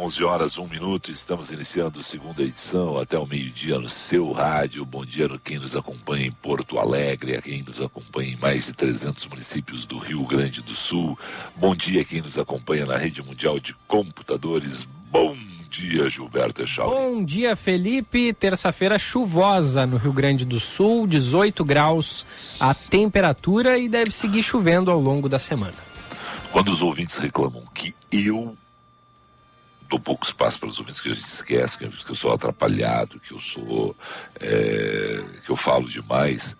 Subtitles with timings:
[0.00, 1.10] 11 horas, 1 minuto.
[1.10, 4.82] Estamos iniciando a segunda edição até o meio-dia no seu rádio.
[4.82, 8.64] Bom dia a quem nos acompanha em Porto Alegre, a quem nos acompanha em mais
[8.64, 11.18] de 300 municípios do Rio Grande do Sul.
[11.54, 14.88] Bom dia a quem nos acompanha na rede mundial de computadores.
[15.12, 15.36] Bom
[15.68, 16.96] dia, Gilberto Echauri.
[16.96, 18.32] Bom dia, Felipe.
[18.32, 22.24] Terça-feira chuvosa no Rio Grande do Sul, 18 graus
[22.58, 25.74] a temperatura e deve seguir chovendo ao longo da semana.
[26.50, 28.56] Quando os ouvintes reclamam que eu
[29.90, 33.32] dou pouco espaço para os ouvintes, que a gente esquece, que eu sou atrapalhado, que
[33.32, 33.96] eu sou.
[34.40, 36.56] É, que eu falo demais.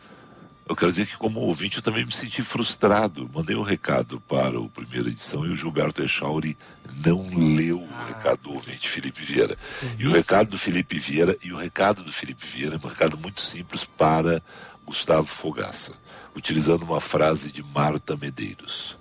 [0.69, 3.29] Eu quero dizer que, como ouvinte, eu também me senti frustrado.
[3.35, 6.57] Mandei um recado para o primeira edição e o Gilberto Echauri
[7.05, 9.57] não leu o recado do ouvinte Felipe Vieira.
[9.99, 13.19] E o recado do Felipe Vieira, e o recado do Felipe Vieira é um recado
[13.19, 14.43] muito simples para
[14.85, 15.95] Gustavo Fogaça,
[16.37, 18.97] utilizando uma frase de Marta Medeiros.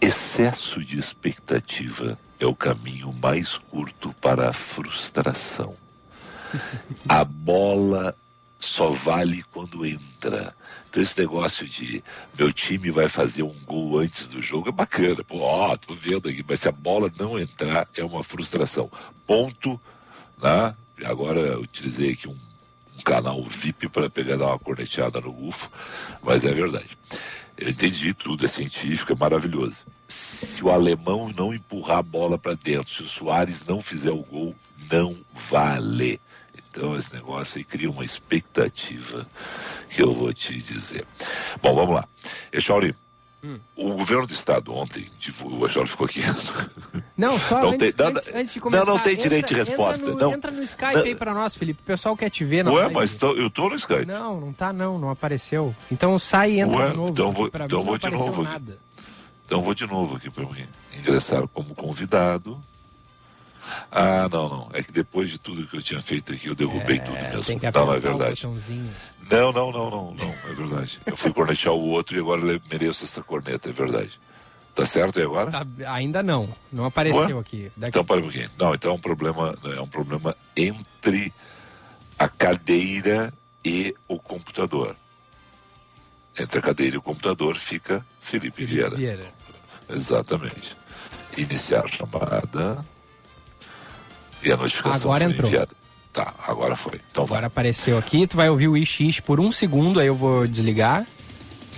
[0.00, 5.76] Excesso de expectativa é o caminho mais curto para a frustração.
[7.08, 8.16] A bola
[8.58, 10.52] só vale quando entra.
[10.90, 12.02] Então esse negócio de
[12.36, 15.22] meu time vai fazer um gol antes do jogo é bacana.
[15.22, 18.90] Pô, ó, tô vendo aqui, mas se a bola não entrar é uma frustração.
[19.24, 19.80] Ponto,
[20.42, 20.74] né?
[21.04, 22.32] Agora eu utilizei aqui um,
[22.98, 25.70] um canal VIP para pegar dar uma corneteada no gufo,
[26.22, 26.98] mas é verdade.
[27.56, 29.84] Eu entendi tudo, é científico, é maravilhoso.
[30.08, 34.22] Se o alemão não empurrar a bola para dentro, se o Soares não fizer o
[34.22, 34.54] gol,
[34.90, 35.16] não
[35.48, 36.20] vale.
[36.70, 39.26] Então esse negócio aí cria uma expectativa
[39.90, 41.06] que eu vou te dizer.
[41.62, 42.08] Bom, vamos lá.
[42.50, 42.94] Echauri,
[43.44, 43.58] hum.
[43.76, 46.70] o governo do estado ontem divulgou, o Echauri ficou quieto.
[47.14, 48.86] Não, só não antes, tem, antes, antes de começar.
[48.86, 50.02] Não, não tem entra, direito de resposta.
[50.02, 51.82] Entra no, não, entra no Skype não, aí para nós, Felipe.
[51.82, 52.64] O pessoal quer te ver.
[52.64, 54.06] Não Ué, mas tô, eu tô no Skype.
[54.06, 55.74] Não, não tá não, não apareceu.
[55.90, 57.10] Então sai e entra Ué, de novo.
[57.10, 58.42] Então vou, então mim vou não de novo.
[58.42, 58.78] nada.
[59.52, 60.46] Então vou de novo aqui para
[60.98, 62.58] ingressar como convidado.
[63.90, 64.70] Ah, não, não.
[64.72, 67.60] É que depois de tudo que eu tinha feito aqui, eu derrubei É, tudo mesmo.
[67.74, 68.30] Não, é verdade.
[68.30, 68.90] botãozinho.
[69.30, 70.34] Não, não, não, não, não.
[70.50, 70.98] É verdade.
[71.04, 74.18] Eu fui cornetear o outro e agora eu mereço essa corneta, é verdade.
[74.74, 75.50] Tá certo aí agora?
[75.50, 77.40] Tá, ainda não, não apareceu Ué?
[77.42, 77.70] aqui.
[77.76, 77.90] Daqui...
[77.90, 78.50] Então, para um pouquinho.
[78.58, 81.30] Não, então é um problema, é um problema entre
[82.18, 83.30] a cadeira
[83.62, 84.96] e o computador.
[86.38, 88.96] Entre a cadeira e o computador fica Felipe, Felipe Vieira.
[88.96, 89.41] Vieira.
[89.92, 90.76] Exatamente.
[91.36, 92.84] Iniciar chamada.
[94.42, 95.48] E a notificação Agora foi entrou.
[95.48, 95.74] enviada.
[96.12, 97.00] Tá, agora foi.
[97.10, 97.46] Então Agora vai.
[97.46, 101.06] apareceu aqui, tu vai ouvir o ix por um segundo, aí eu vou desligar.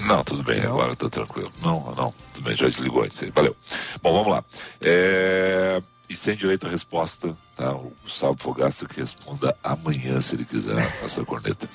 [0.01, 0.73] Não, tudo bem, Não?
[0.73, 1.53] agora tá tranquilo.
[1.63, 3.23] Não, não, tudo bem, já desligou antes.
[3.23, 3.31] aí.
[3.31, 3.55] Valeu.
[4.03, 4.45] Bom, vamos lá.
[4.81, 7.73] É, E sem direito à resposta, tá?
[7.75, 11.69] O Gustavo Fogaça que responda amanhã, se ele quiser, essa corneta.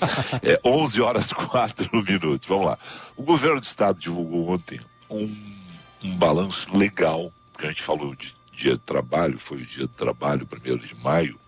[0.43, 2.45] É 11 horas 4 minutos.
[2.47, 2.77] Vamos lá.
[3.15, 5.33] O governo do estado divulgou ontem um,
[6.03, 9.93] um balanço legal, que a gente falou de dia de trabalho, foi o dia de
[9.93, 11.39] trabalho, primeiro de maio.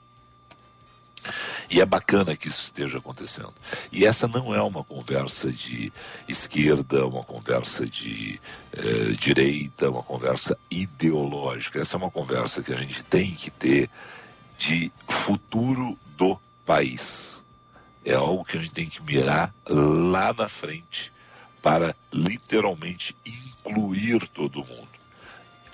[1.70, 3.54] E é bacana que isso esteja acontecendo.
[3.92, 5.94] E essa não é uma conversa de
[6.28, 8.42] esquerda, uma conversa de
[8.74, 11.80] eh, direita, uma conversa ideológica.
[11.80, 13.90] Essa é uma conversa que a gente tem que ter
[14.58, 17.44] de futuro do país.
[18.04, 21.12] É algo que a gente tem que mirar lá na frente
[21.62, 25.02] para literalmente incluir todo mundo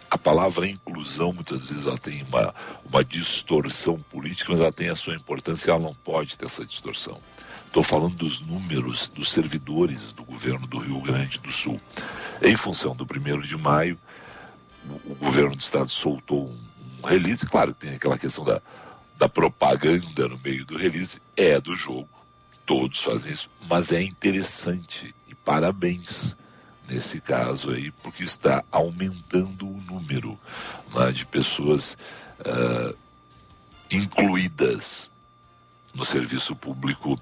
[0.09, 2.53] a palavra inclusão muitas vezes ela tem uma,
[2.86, 6.66] uma distorção política, mas ela tem a sua importância e ela não pode ter essa
[6.66, 7.20] distorção.
[7.66, 11.80] Estou falando dos números dos servidores do governo do Rio Grande do Sul.
[12.42, 14.00] Em função do 1 de maio,
[15.06, 16.58] o, governo do estado soltou um,
[17.04, 18.62] um release, claro tem aquela questão da,
[19.18, 22.08] da propaganda no meio do release, é do jogo,
[22.67, 26.38] todos fazem isso, mas é interessante e parabéns
[26.88, 30.38] nesse caso aí, porque está aumentando o número
[30.94, 31.97] né, de pessoas
[32.42, 32.95] uh,
[33.92, 35.09] incluídas
[35.95, 37.19] no serviço público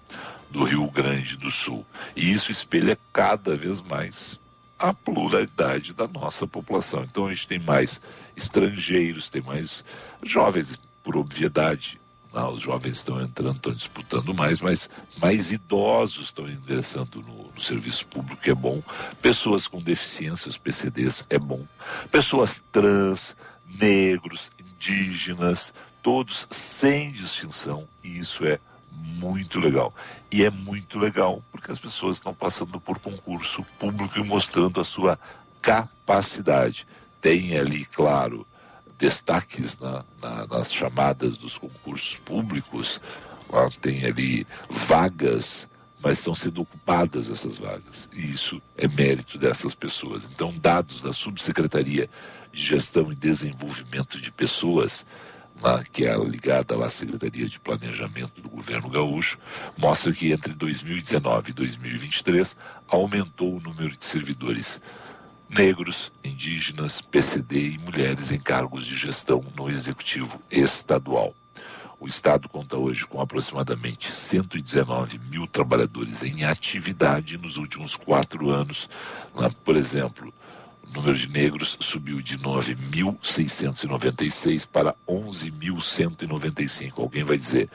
[0.50, 1.86] do Rio Grande do Sul.
[2.16, 4.40] E isso espelha cada vez mais
[4.78, 7.04] a pluralidade da nossa população.
[7.04, 8.02] Então a gente tem mais
[8.36, 9.86] estrangeiros, tem mais
[10.24, 12.00] jovens, por obviedade,
[12.36, 14.90] ah, os jovens estão entrando, estão disputando mais, mas
[15.22, 18.84] mais idosos estão ingressando no, no, serviço público, que é bom.
[19.22, 21.66] Pessoas com deficiências, PCDs, é bom.
[22.12, 23.38] Pessoas trans,
[23.80, 25.74] negros, indígenas,
[26.04, 28.60] todos sem distinção, e isso é
[28.92, 29.94] muito legal.
[30.30, 34.86] E é muito legal porque as pessoas estão passando por concurso público e mostrando a
[34.86, 35.18] sua
[35.62, 36.86] capacidade.
[37.22, 38.46] Tem ali, claro,
[38.98, 43.02] destaques na, na, nas chamadas dos concursos públicos,
[43.50, 45.70] lá tem ali vagas,
[46.02, 48.10] mas estão sendo ocupadas essas vagas.
[48.14, 50.28] E isso é mérito dessas pessoas.
[50.32, 52.10] Então, dados da Subsecretaria
[52.52, 55.06] de Gestão e Desenvolvimento de Pessoas,
[55.92, 59.38] que é ligada à Secretaria de Planejamento do Governo Gaúcho,
[59.78, 62.56] mostra que entre 2019 e 2023
[62.88, 64.82] aumentou o número de servidores
[65.50, 71.36] negros, indígenas, PCD e mulheres em cargos de gestão no executivo estadual.
[72.00, 78.90] O Estado conta hoje com aproximadamente 119 mil trabalhadores em atividade nos últimos quatro anos.
[79.64, 80.34] Por exemplo,
[80.84, 86.92] o número de negros subiu de 9.696 para 11.195.
[86.98, 87.70] Alguém vai dizer,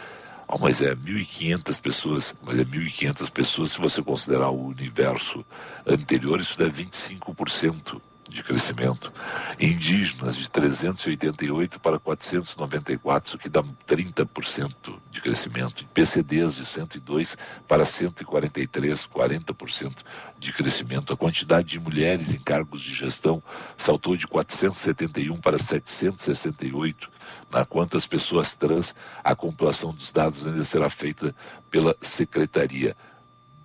[0.52, 5.44] Oh, mas é 1.500 pessoas, mas é 1.500 pessoas se você considerar o universo
[5.87, 9.12] anterior, isso dá 25% de crescimento.
[9.61, 15.87] Indígenas de 388 para 494, isso que dá 30% de crescimento.
[15.94, 17.37] PCDs de 102
[17.69, 19.99] para 143, 40%
[20.37, 21.12] de crescimento.
[21.12, 23.41] A quantidade de mulheres em cargos de gestão
[23.76, 27.08] saltou de 471 para 768
[27.50, 28.94] na quantas pessoas trans,
[29.25, 31.35] a compilação dos dados ainda será feita
[31.70, 32.97] pela secretaria.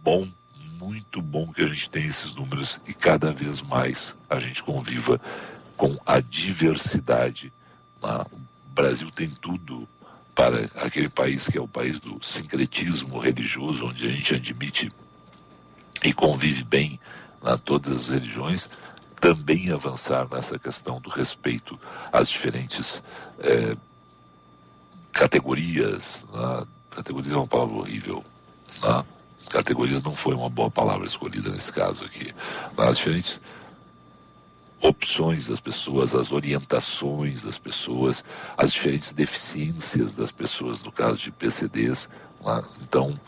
[0.03, 0.27] Bom,
[0.77, 5.19] muito bom que a gente tenha esses números e cada vez mais a gente conviva
[5.77, 7.53] com a diversidade.
[8.01, 9.87] O Brasil tem tudo
[10.33, 14.91] para aquele país que é o país do sincretismo religioso, onde a gente admite
[16.03, 16.99] e convive bem
[17.41, 18.69] na todas as religiões,
[19.19, 21.79] também avançar nessa questão do respeito
[22.11, 23.03] às diferentes
[23.39, 23.75] é,
[25.11, 26.25] categorias.
[26.31, 26.67] Né?
[26.89, 28.23] Categorias é uma palavra horrível.
[28.81, 29.05] Né?
[29.49, 32.33] Categorias não foi uma boa palavra escolhida nesse caso aqui.
[32.77, 33.41] As diferentes
[34.81, 38.23] opções das pessoas, as orientações das pessoas,
[38.57, 42.09] as diferentes deficiências das pessoas, no caso de PCDs.
[42.43, 42.63] Né?
[42.81, 43.19] Então,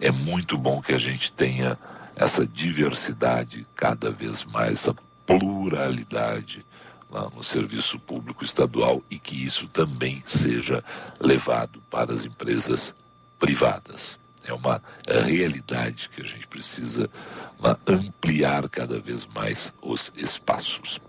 [0.00, 1.78] é muito bom que a gente tenha
[2.14, 4.94] essa diversidade cada vez mais, essa
[5.26, 6.64] pluralidade
[7.10, 10.82] lá no serviço público estadual e que isso também seja
[11.20, 12.94] levado para as empresas
[13.38, 14.18] privadas.
[14.44, 17.10] É uma realidade que a gente precisa
[17.58, 21.00] lá, ampliar cada vez mais os espaços.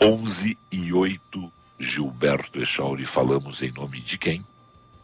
[0.00, 4.44] 11 e 8, Gilberto Echauri, falamos em nome de quem?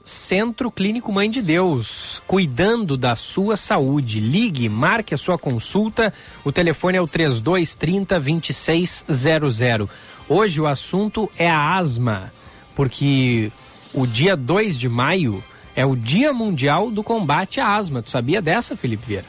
[0.05, 4.21] Centro Clínico Mãe de Deus, cuidando da sua saúde.
[4.21, 6.13] Ligue, marque a sua consulta.
[6.45, 9.89] O telefone é o 3230 2600.
[10.29, 12.33] Hoje o assunto é a asma,
[12.75, 13.53] porque
[13.93, 15.43] o dia 2 de maio
[15.75, 18.03] é o Dia Mundial do Combate à Asma.
[18.03, 19.27] Tu sabia dessa, Felipe Vieira?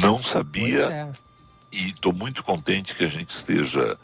[0.00, 0.84] Não sabia.
[0.84, 1.08] É.
[1.72, 3.96] E estou muito contente que a gente esteja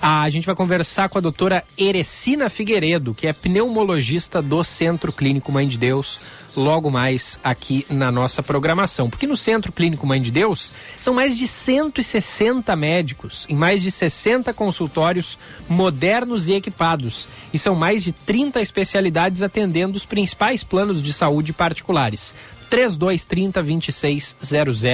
[0.00, 5.12] Ah, a gente vai conversar com a doutora Erecina Figueiredo, que é pneumologista do Centro
[5.12, 6.18] Clínico Mãe de Deus,
[6.56, 9.10] logo mais aqui na nossa programação.
[9.10, 13.90] Porque no Centro Clínico Mãe de Deus são mais de 160 médicos em mais de
[13.90, 17.28] 60 consultórios modernos e equipados.
[17.52, 22.34] E são mais de 30 especialidades atendendo os principais planos de saúde particulares.
[22.70, 24.84] 3230 2600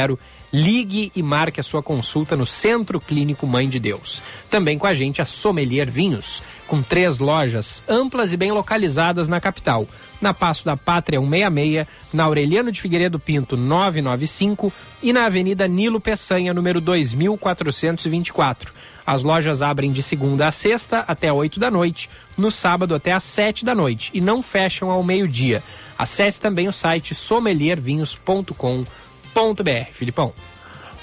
[0.56, 4.22] Ligue e marque a sua consulta no Centro Clínico Mãe de Deus.
[4.48, 9.40] Também com a gente a Sommelier Vinhos, com três lojas amplas e bem localizadas na
[9.40, 9.84] capital.
[10.20, 16.00] Na Passo da Pátria 166, na Aureliano de Figueiredo Pinto 995 e na Avenida Nilo
[16.00, 18.72] Peçanha, número 2424.
[19.04, 22.08] As lojas abrem de segunda a sexta até 8 da noite,
[22.38, 25.64] no sábado até às 7 da noite e não fecham ao meio-dia.
[25.98, 29.04] Acesse também o site sommeliervinhos.com.br
[29.34, 29.92] www.br.
[29.92, 30.32] Filipão.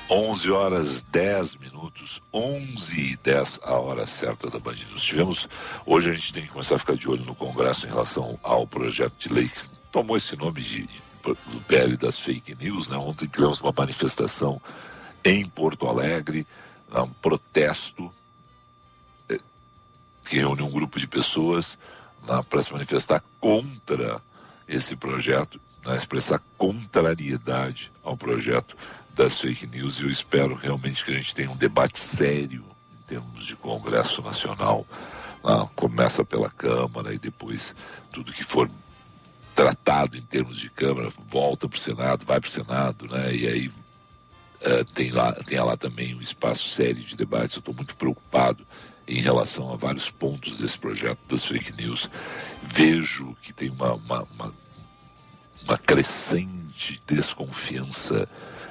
[0.09, 5.03] 11 horas 10 minutos, 11 e 10 a hora certa da Band News.
[5.03, 5.49] Tivemos,
[5.85, 8.65] hoje a gente tem que começar a ficar de olho no Congresso em relação ao
[8.65, 10.89] projeto de lei que tomou esse nome de,
[11.23, 12.89] do PL das fake news.
[12.89, 12.97] Né?
[12.97, 14.61] Ontem tivemos uma manifestação
[15.23, 16.47] em Porto Alegre,
[16.93, 18.11] um protesto
[19.29, 19.39] eh,
[20.25, 21.77] que reuniu um grupo de pessoas
[22.49, 24.21] para se manifestar contra
[24.67, 28.75] esse projeto, né, expressar contrariedade ao projeto
[29.13, 32.63] das fake news e eu espero realmente que a gente tenha um debate sério
[32.99, 34.85] em termos de Congresso Nacional.
[35.43, 37.75] Né, começa pela Câmara e depois
[38.11, 38.69] tudo que for
[39.53, 43.35] tratado em termos de Câmara volta para o Senado, vai para o Senado, né?
[43.35, 47.55] E aí uh, tem, lá, tem lá também um espaço sério de debates.
[47.55, 48.65] Eu estou muito preocupado
[49.07, 52.09] em relação a vários pontos desse projeto das fake news.
[52.63, 54.53] Vejo que tem uma, uma, uma,
[55.63, 58.27] uma crescente desconfiança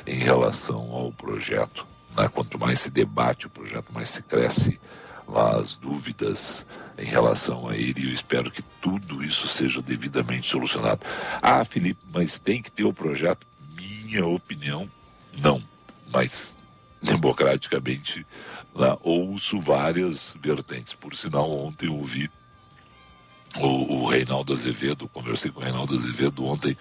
[0.07, 1.87] em relação ao projeto.
[2.17, 2.29] Né?
[2.29, 4.81] Quanto mais se debate o projeto, mais se cresce
[5.29, 6.67] as dúvidas
[6.99, 8.09] em relação a ele.
[8.09, 11.03] Eu espero que tudo isso seja devidamente solucionado.
[11.41, 13.47] Ah, Felipe, mas tem que ter o projeto.
[13.77, 14.91] Minha opinião,
[15.39, 15.63] não.
[16.13, 16.57] Mas
[17.01, 18.27] democraticamente
[18.75, 20.93] lá, ouço várias vertentes.
[20.93, 22.31] Por sinal, ontem ouvi
[23.59, 26.77] o, o Reinaldo Azevedo, conversei com o Reinaldo Azevedo ontem,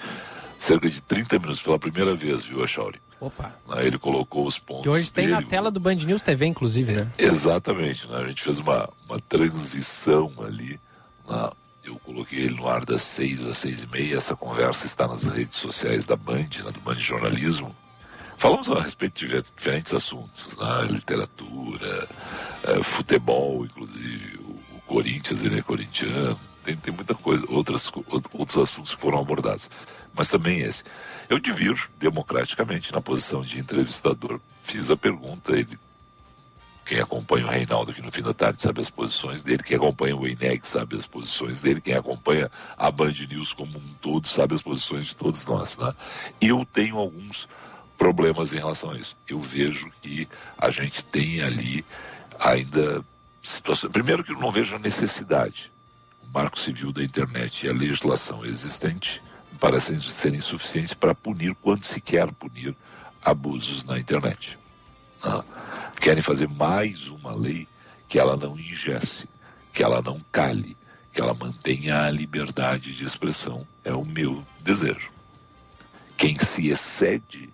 [0.58, 3.02] cerca de 30 minutos, pela primeira vez, viu, Achauri?
[3.20, 3.54] Opa.
[3.78, 4.84] Ele colocou os pontos.
[4.84, 5.42] Que hoje tem dele.
[5.42, 7.12] na tela do Band News TV, inclusive, né?
[7.18, 8.08] Exatamente.
[8.08, 8.18] Né?
[8.18, 10.80] A gente fez uma, uma transição ali.
[11.28, 11.52] Na,
[11.84, 14.16] eu coloquei ele no ar das seis às seis e meia.
[14.16, 17.76] Essa conversa está nas redes sociais da Band, né, do Band Jornalismo.
[18.38, 20.88] Falamos a respeito de diferentes assuntos, né?
[20.90, 22.08] literatura,
[22.64, 24.38] é, futebol, inclusive.
[24.38, 24.60] O,
[24.90, 26.40] Corinthians, ele é corintiano.
[26.70, 27.92] Tem, tem muita coisa, outras,
[28.32, 29.72] outros assuntos que foram abordados.
[30.14, 30.84] Mas também esse.
[31.28, 34.40] Eu divirjo democraticamente na posição de entrevistador.
[34.62, 35.80] Fiz a pergunta, ele
[36.86, 40.16] quem acompanha o Reinaldo aqui no fim da tarde sabe as posições dele, quem acompanha
[40.16, 44.56] o ENEG sabe as posições dele, quem acompanha a Band News como um todo sabe
[44.56, 45.78] as posições de todos nós.
[45.78, 45.94] Né?
[46.42, 47.48] Eu tenho alguns
[47.96, 49.16] problemas em relação a isso.
[49.28, 51.86] Eu vejo que a gente tem ali
[52.40, 53.06] ainda
[53.44, 53.92] situações.
[53.92, 55.72] Primeiro que eu não vejo a necessidade.
[56.34, 59.22] Marco civil da internet e a legislação existente
[59.60, 62.76] parecem ser insuficientes para punir quando se quer punir
[63.22, 64.58] abusos na internet.
[65.24, 65.44] Não.
[66.00, 67.68] Querem fazer mais uma lei
[68.08, 69.28] que ela não ingesse,
[69.74, 70.78] que ela não cale,
[71.12, 73.68] que ela mantenha a liberdade de expressão.
[73.84, 75.12] É o meu desejo.
[76.16, 77.50] Quem se excede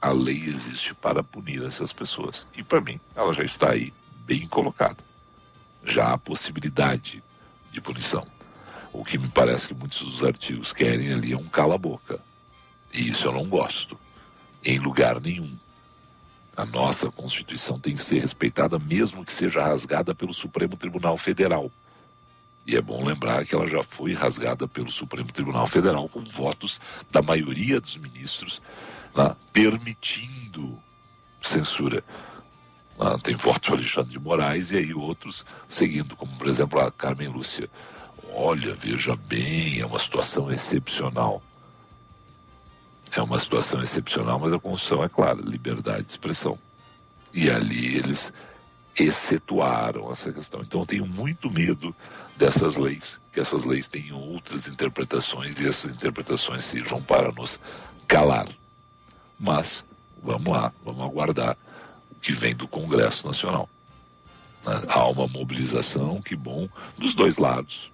[0.00, 2.46] a lei existe para punir essas pessoas.
[2.56, 3.92] E para mim, ela já está aí,
[4.24, 5.04] bem colocada.
[5.84, 7.22] Já há possibilidade
[7.74, 8.24] de punição.
[8.92, 12.20] O que me parece que muitos dos artigos querem ali é um cala-boca.
[12.92, 13.98] E isso eu não gosto.
[14.64, 15.52] Em lugar nenhum.
[16.56, 21.70] A nossa Constituição tem que ser respeitada, mesmo que seja rasgada pelo Supremo Tribunal Federal.
[22.64, 26.80] E é bom lembrar que ela já foi rasgada pelo Supremo Tribunal Federal com votos
[27.10, 28.62] da maioria dos ministros
[29.16, 30.78] né, permitindo
[31.42, 32.04] censura.
[32.98, 36.90] Né, tem voto do Alexandre de Moraes e aí outros seguindo, como por exemplo a
[36.90, 37.68] Carmen Lúcia.
[38.32, 41.42] Olha, veja bem, é uma situação excepcional.
[43.12, 46.58] É uma situação excepcional, mas a Constituição é clara, liberdade de expressão.
[47.32, 48.32] E ali eles
[48.96, 50.60] excetuaram essa questão.
[50.62, 51.94] Então eu tenho muito medo
[52.36, 57.60] dessas leis, que essas leis tenham outras interpretações e essas interpretações sirvam para nos
[58.08, 58.48] calar.
[59.38, 59.84] Mas
[60.22, 61.56] vamos lá, vamos aguardar
[62.24, 63.68] que vem do Congresso Nacional.
[64.64, 66.66] Há uma mobilização, que bom,
[66.96, 67.92] dos dois lados.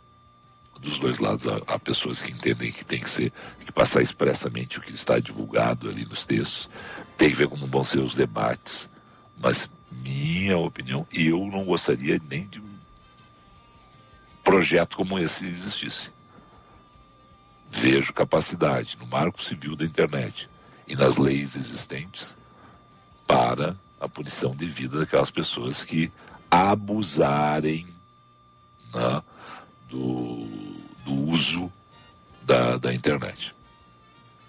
[0.81, 4.79] Dos dois lados há, há pessoas que entendem que tem que ser, que passar expressamente
[4.79, 6.71] o que está divulgado ali nos textos.
[7.19, 8.89] Tem que ver como vão ser os debates.
[9.37, 12.79] Mas minha opinião, eu não gostaria nem de um
[14.45, 16.13] projeto como esse existisse.
[17.69, 20.49] Vejo capacidade no marco civil da internet
[20.87, 22.37] e nas leis existentes
[23.27, 26.11] para a punição devida daquelas pessoas que
[26.51, 27.87] abusarem
[28.95, 29.23] né,
[29.89, 30.47] do,
[31.05, 31.71] do, uso
[32.43, 33.55] da, da internet.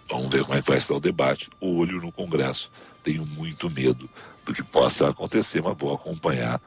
[0.09, 1.49] Vamos ver como é que vai estar o debate.
[1.59, 2.71] O olho no Congresso.
[3.03, 4.09] Tenho muito medo
[4.45, 6.61] do que possa acontecer, mas vou acompanhar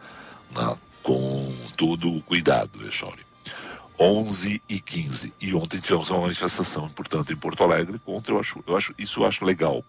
[0.50, 3.24] né, com todo o cuidado, Echauri.
[3.98, 5.32] 11 e 15.
[5.40, 9.20] E ontem tivemos uma manifestação, portanto, em Porto Alegre contra, eu acho, eu acho isso
[9.20, 9.84] eu acho legal.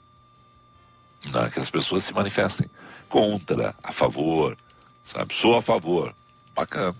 [1.33, 1.49] Né?
[1.51, 2.69] Que as pessoas se manifestem
[3.09, 4.57] contra, a favor,
[5.03, 5.33] sabe?
[5.35, 6.13] Sou a favor.
[6.53, 6.95] Bacana.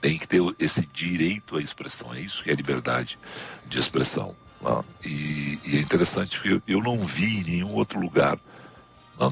[0.00, 2.14] Tem que ter esse direito à expressão.
[2.14, 3.18] É isso que é liberdade
[3.66, 4.36] de expressão.
[4.60, 4.84] Né?
[5.04, 8.38] E, e, é interessante porque eu não vi em nenhum outro lugar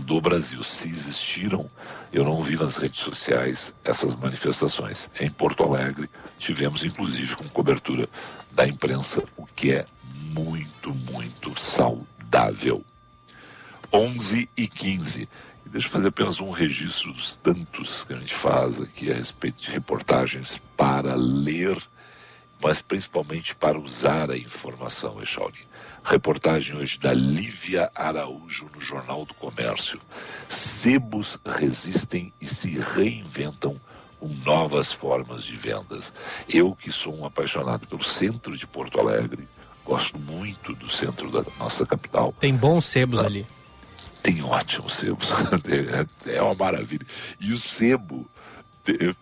[0.05, 0.65] do Brasil.
[0.65, 1.71] Se existiram,
[2.13, 5.09] eu não vi nas redes sociais essas manifestações.
[5.21, 8.09] Em Porto Alegre, tivemos inclusive com cobertura
[8.51, 9.87] da imprensa, o que é
[10.35, 12.85] muito, muito saudável.
[13.97, 15.29] 11 e 15.
[15.65, 19.15] E deixa eu fazer apenas um registro dos tantos que a gente faz aqui a
[19.15, 21.77] respeito de reportagens para ler
[22.63, 25.67] mas principalmente para usar a informação, Echauri.
[26.05, 30.01] Reportagem hoje da Lívia Araújo no Jornal do Comércio.
[30.49, 33.77] Sebos resistem e se reinventam
[34.19, 36.15] com novas formas de vendas.
[36.49, 39.47] Eu, que sou um apaixonado pelo centro de Porto Alegre,
[39.85, 42.35] gosto muito do centro da nossa capital.
[42.41, 43.47] Tem bons sebos ah, ali.
[44.27, 45.29] Tem ótimos sebos.
[46.27, 47.07] é uma maravilha.
[47.39, 48.29] E o sebo,
[48.89, 49.15] eu,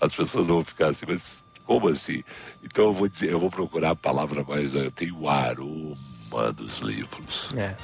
[0.00, 2.24] as pessoas vão ficar assim, mas como assim?
[2.64, 4.74] Então eu vou dizer, eu vou procurar a palavra mais.
[4.74, 7.52] Eu tenho o aroma dos livros.
[7.54, 7.76] É.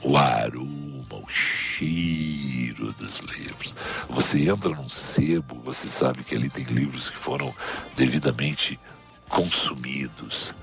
[0.00, 3.76] O aroma, o cheiro dos livros.
[4.08, 7.54] Você entra num sebo, você sabe que ali tem livros que foram
[7.94, 8.80] devidamente
[9.28, 10.54] consumidos,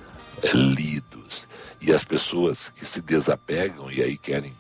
[0.42, 1.48] é, lidos.
[1.80, 4.52] E as pessoas que se desapegam e aí querem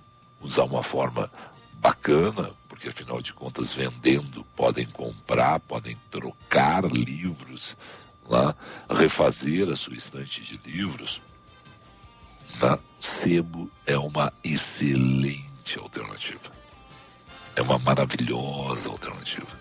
[0.45, 1.29] usar uma forma
[1.73, 7.75] bacana, porque afinal de contas, vendendo, podem comprar, podem trocar livros,
[8.27, 8.55] lá,
[8.89, 11.21] refazer a sua estante de livros.
[12.59, 12.79] Tá?
[12.99, 16.51] Sebo é uma excelente alternativa.
[17.55, 19.57] É uma maravilhosa alternativa.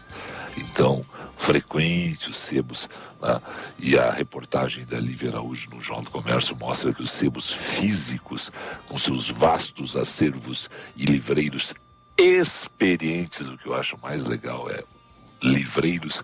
[0.57, 1.05] Então,
[1.37, 2.89] frequente os sebos.
[3.21, 3.41] Né?
[3.79, 8.51] E a reportagem da Lívia Araújo no Jornal do Comércio mostra que os sebos físicos,
[8.89, 11.75] com seus vastos acervos e livreiros
[12.17, 14.85] experientes, o que eu acho mais legal é
[15.43, 16.23] livreiros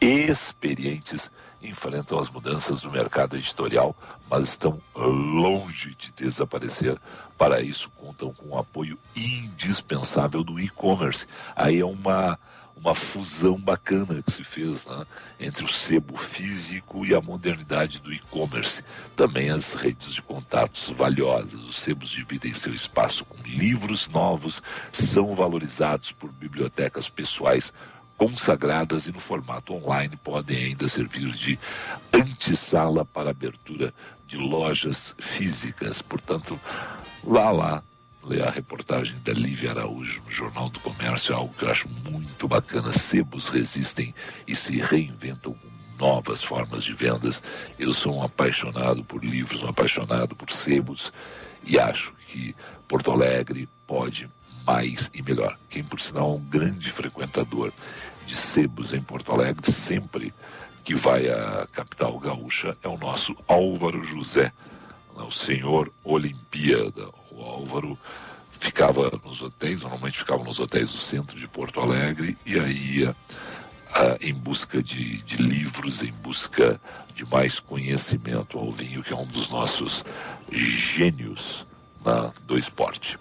[0.00, 1.30] experientes
[1.62, 3.96] enfrentam as mudanças do mercado editorial,
[4.28, 6.98] mas estão longe de desaparecer.
[7.38, 11.26] Para isso, contam com o apoio indispensável do e-commerce.
[11.54, 12.38] Aí é uma
[12.82, 15.06] uma fusão bacana que se fez né,
[15.38, 18.82] entre o sebo físico e a modernidade do e-commerce.
[19.14, 21.60] Também as redes de contatos valiosas.
[21.60, 24.60] Os sebos dividem seu espaço com livros novos,
[24.90, 27.72] são valorizados por bibliotecas pessoais
[28.18, 31.58] consagradas e no formato online podem ainda servir de
[32.12, 33.94] antessala para abertura
[34.26, 36.02] de lojas físicas.
[36.02, 36.58] Portanto,
[37.22, 37.82] vá lá
[38.24, 41.88] ler a reportagem da Lívia Araújo no Jornal do Comércio, é algo que eu acho
[42.10, 42.92] muito bacana.
[42.92, 44.14] Sebos resistem
[44.46, 47.42] e se reinventam com novas formas de vendas.
[47.78, 51.12] Eu sou um apaixonado por livros, um apaixonado por sebos
[51.64, 52.54] e acho que
[52.88, 54.28] Porto Alegre pode
[54.66, 55.58] mais e melhor.
[55.68, 57.72] Quem, por sinal, é um grande frequentador
[58.26, 60.32] de sebos em Porto Alegre, sempre
[60.84, 64.52] que vai à capital gaúcha, é o nosso Álvaro José
[65.16, 67.08] o senhor Olimpíada.
[67.30, 67.98] O Álvaro
[68.50, 73.16] ficava nos hotéis, normalmente ficava nos hotéis do centro de Porto Alegre, e aí ia
[73.92, 76.80] ah, em busca de, de, livros, em busca
[77.14, 78.58] de mais conhecimento.
[78.58, 80.04] ao vinho que é um dos nossos
[80.50, 81.66] gênios
[82.04, 83.18] na, do esporte.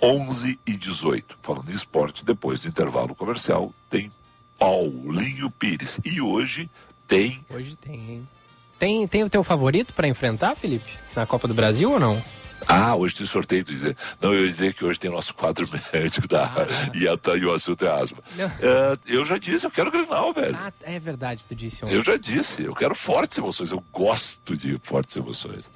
[0.00, 1.38] 11 e 18.
[1.42, 4.12] Falando em esporte, depois do intervalo comercial, tem
[4.58, 5.98] Paulinho Pires.
[6.04, 6.70] E hoje
[7.06, 7.44] tem.
[7.50, 8.28] Hoje tem, hein?
[8.78, 10.92] Tem, tem o teu favorito para enfrentar, Felipe?
[11.14, 12.22] Na Copa do Brasil ou não?
[12.68, 13.96] Ah, hoje tem sorteio, tu dizer.
[14.20, 17.44] Não, eu ia dizer que hoje tem nosso quadro médico da ah, e, a, e
[17.44, 18.18] o assunto é asma.
[18.18, 20.56] Uh, eu já disse, eu quero Grenal, velho.
[20.60, 21.94] Ah, é verdade, tu disse ontem.
[21.94, 25.70] Eu já disse, eu quero fortes emoções, eu gosto de fortes emoções.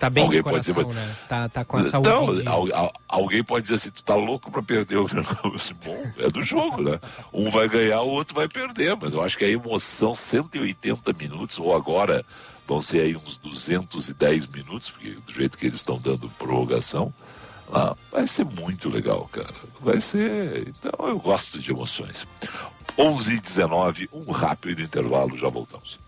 [0.00, 1.16] Tá bem alguém coração, pode dizer, né?
[1.28, 2.42] Tá, tá com a saúde.
[2.42, 2.72] Não, de...
[3.06, 5.06] alguém pode dizer assim, tu tá louco pra perder o.
[5.84, 6.98] Bom, é do jogo, né?
[7.30, 11.58] Um vai ganhar, o outro vai perder, mas eu acho que a emoção, 180 minutos,
[11.58, 12.24] ou agora
[12.66, 17.12] vão ser aí uns 210 minutos, porque do jeito que eles estão dando prorrogação,
[17.68, 19.52] lá, vai ser muito legal, cara.
[19.82, 20.66] Vai ser.
[20.66, 22.26] Então eu gosto de emoções.
[22.96, 25.98] 11 e 19, um rápido intervalo, já voltamos.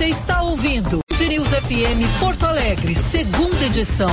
[0.00, 4.08] Você está ouvindo News FM Porto Alegre, segunda edição.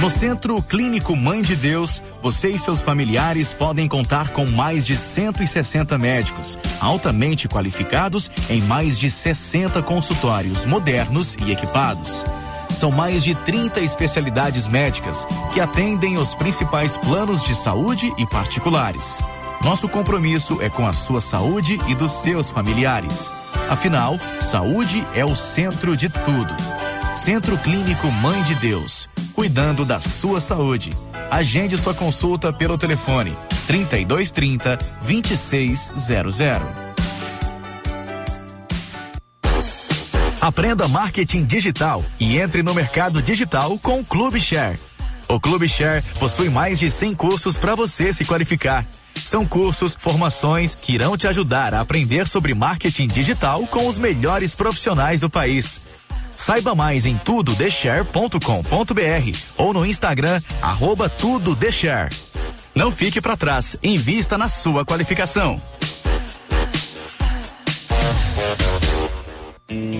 [0.00, 4.96] No Centro Clínico Mãe de Deus, você e seus familiares podem contar com mais de
[4.96, 12.24] 160 médicos, altamente qualificados em mais de 60 consultórios modernos e equipados.
[12.70, 19.20] São mais de 30 especialidades médicas que atendem os principais planos de saúde e particulares.
[19.62, 23.30] Nosso compromisso é com a sua saúde e dos seus familiares.
[23.68, 26.54] Afinal, saúde é o centro de tudo.
[27.14, 30.90] Centro Clínico Mãe de Deus, cuidando da sua saúde.
[31.30, 36.90] Agende sua consulta pelo telefone 3230 2600.
[40.40, 44.78] Aprenda marketing digital e entre no mercado digital com o Clube Share.
[45.28, 48.86] O Clube Share possui mais de 100 cursos para você se qualificar.
[49.24, 54.54] São cursos, formações que irão te ajudar a aprender sobre marketing digital com os melhores
[54.54, 55.80] profissionais do país.
[56.32, 62.14] Saiba mais em tudodeshare.com.br ou no Instagram, arroba tudodeshare.
[62.74, 65.60] Não fique para trás, invista na sua qualificação.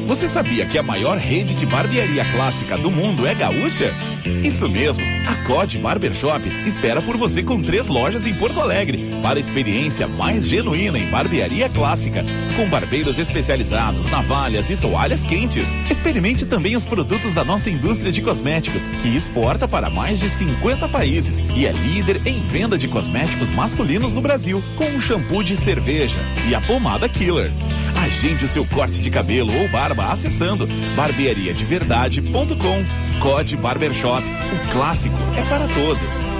[0.05, 3.95] Você sabia que a maior rede de barbearia clássica do mundo é gaúcha?
[4.43, 9.39] Isso mesmo, a COD Barbershop espera por você com três lojas em Porto Alegre para
[9.39, 12.25] a experiência mais genuína em barbearia clássica,
[12.57, 15.67] com barbeiros especializados, navalhas e toalhas quentes.
[15.89, 20.89] Experimente também os produtos da nossa indústria de cosméticos, que exporta para mais de 50
[20.89, 25.57] países e é líder em venda de cosméticos masculinos no Brasil, com o shampoo de
[25.57, 27.53] cerveja e a pomada Killer.
[28.11, 33.21] Agende o seu corte de cabelo ou barba acessando barbeariadeverdade.com.
[33.21, 34.25] Code Barbershop.
[34.53, 36.40] O clássico é para todos.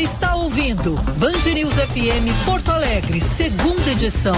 [0.00, 4.32] Você está ouvindo Band News FM Porto Alegre, segunda edição.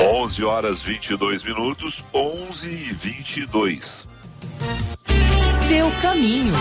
[0.00, 4.06] 11 horas 22 minutos, 11 e 22.
[5.68, 6.52] Seu caminho.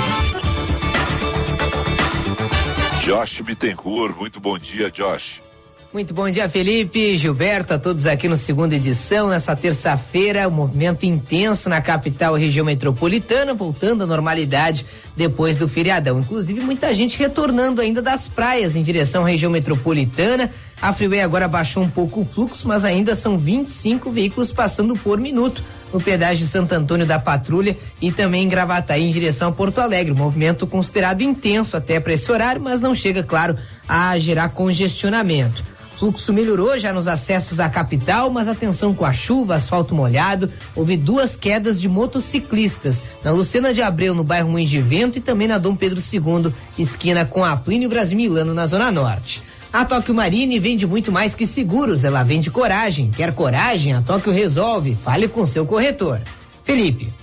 [3.02, 5.44] Josh Bittencourt, muito bom dia, Josh.
[5.92, 9.30] Muito bom dia, Felipe, Gilberto, a todos aqui no segunda edição.
[9.30, 14.86] Nessa terça-feira, um movimento intenso na capital região metropolitana, voltando à normalidade
[15.18, 16.20] depois do feriadão.
[16.20, 20.52] Inclusive, muita gente retornando ainda das praias em direção à região metropolitana.
[20.80, 25.20] A Freeway agora baixou um pouco o fluxo, mas ainda são 25 veículos passando por
[25.20, 29.52] minuto no pedágio de Santo Antônio da Patrulha e também em Gravataí em direção a
[29.52, 30.14] Porto Alegre.
[30.14, 36.32] movimento considerado intenso até para esse horário, mas não chega, claro, a gerar congestionamento fluxo
[36.32, 40.50] melhorou já nos acessos à capital, mas atenção com a chuva, asfalto molhado.
[40.74, 45.22] Houve duas quedas de motociclistas na Lucena de Abreu, no bairro Moinhos de Vento, e
[45.22, 49.44] também na Dom Pedro II, esquina com a Plínio Brasil Milano, na Zona Norte.
[49.74, 53.12] A Tóquio Marine vende muito mais que seguros, ela vende coragem.
[53.12, 53.94] Quer coragem?
[53.94, 54.96] A Tóquio resolve.
[54.96, 56.22] Fale com seu corretor.
[56.64, 57.14] Felipe.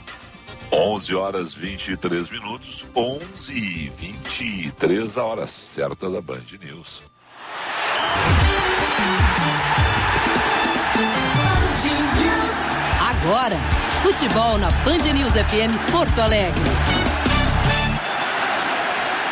[0.70, 7.15] 11 horas 23 minutos, 11 e 23 a hora certa da Band News.
[13.26, 13.56] Agora,
[14.04, 16.60] futebol na Band News FM Porto Alegre.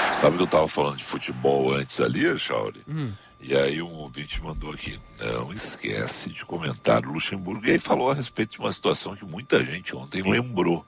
[0.09, 2.83] Sabe que eu estava falando de futebol antes ali, Chauri?
[2.89, 3.13] Hum.
[3.41, 7.65] E aí um ouvinte mandou aqui, não esquece de comentar o Luxemburgo.
[7.65, 10.85] E aí falou a respeito de uma situação que muita gente ontem lembrou,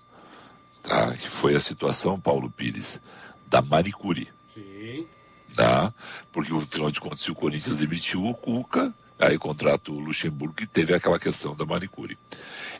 [0.82, 1.12] tá?
[1.12, 3.00] Que foi a situação, Paulo Pires,
[3.46, 4.28] da Manicure.
[4.46, 5.06] Sim.
[5.54, 5.94] Tá?
[6.32, 10.66] Porque, afinal de contas, se o Corinthians demitiu o Cuca, aí contrata o Luxemburgo e
[10.66, 12.18] teve aquela questão da manicure.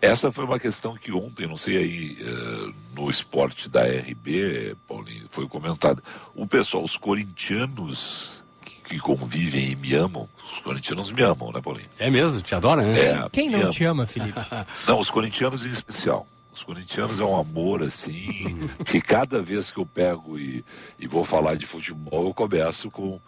[0.01, 5.27] Essa foi uma questão que ontem, não sei aí, uh, no esporte da RB, Paulinho,
[5.29, 6.03] foi comentado.
[6.35, 11.61] O pessoal, os corintianos que, que, convivem e me amam, os corintianos me amam, né,
[11.61, 11.89] Paulinho?
[11.99, 12.99] É mesmo, te adora, né?
[12.99, 14.39] É, Quem não te ama, Felipe?
[14.87, 16.27] não, os corintianos em especial.
[16.53, 20.65] Os corintianos é um amor assim, que cada vez que eu pego e,
[20.99, 23.21] e vou falar de futebol, eu começo com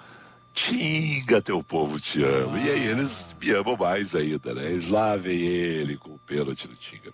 [0.59, 2.57] Tinga, teu povo te ama.
[2.57, 2.61] Ah.
[2.61, 4.73] E aí eles me amam mais ainda, né?
[4.73, 7.13] Eles lá vem ele com o pênalti do Tinga.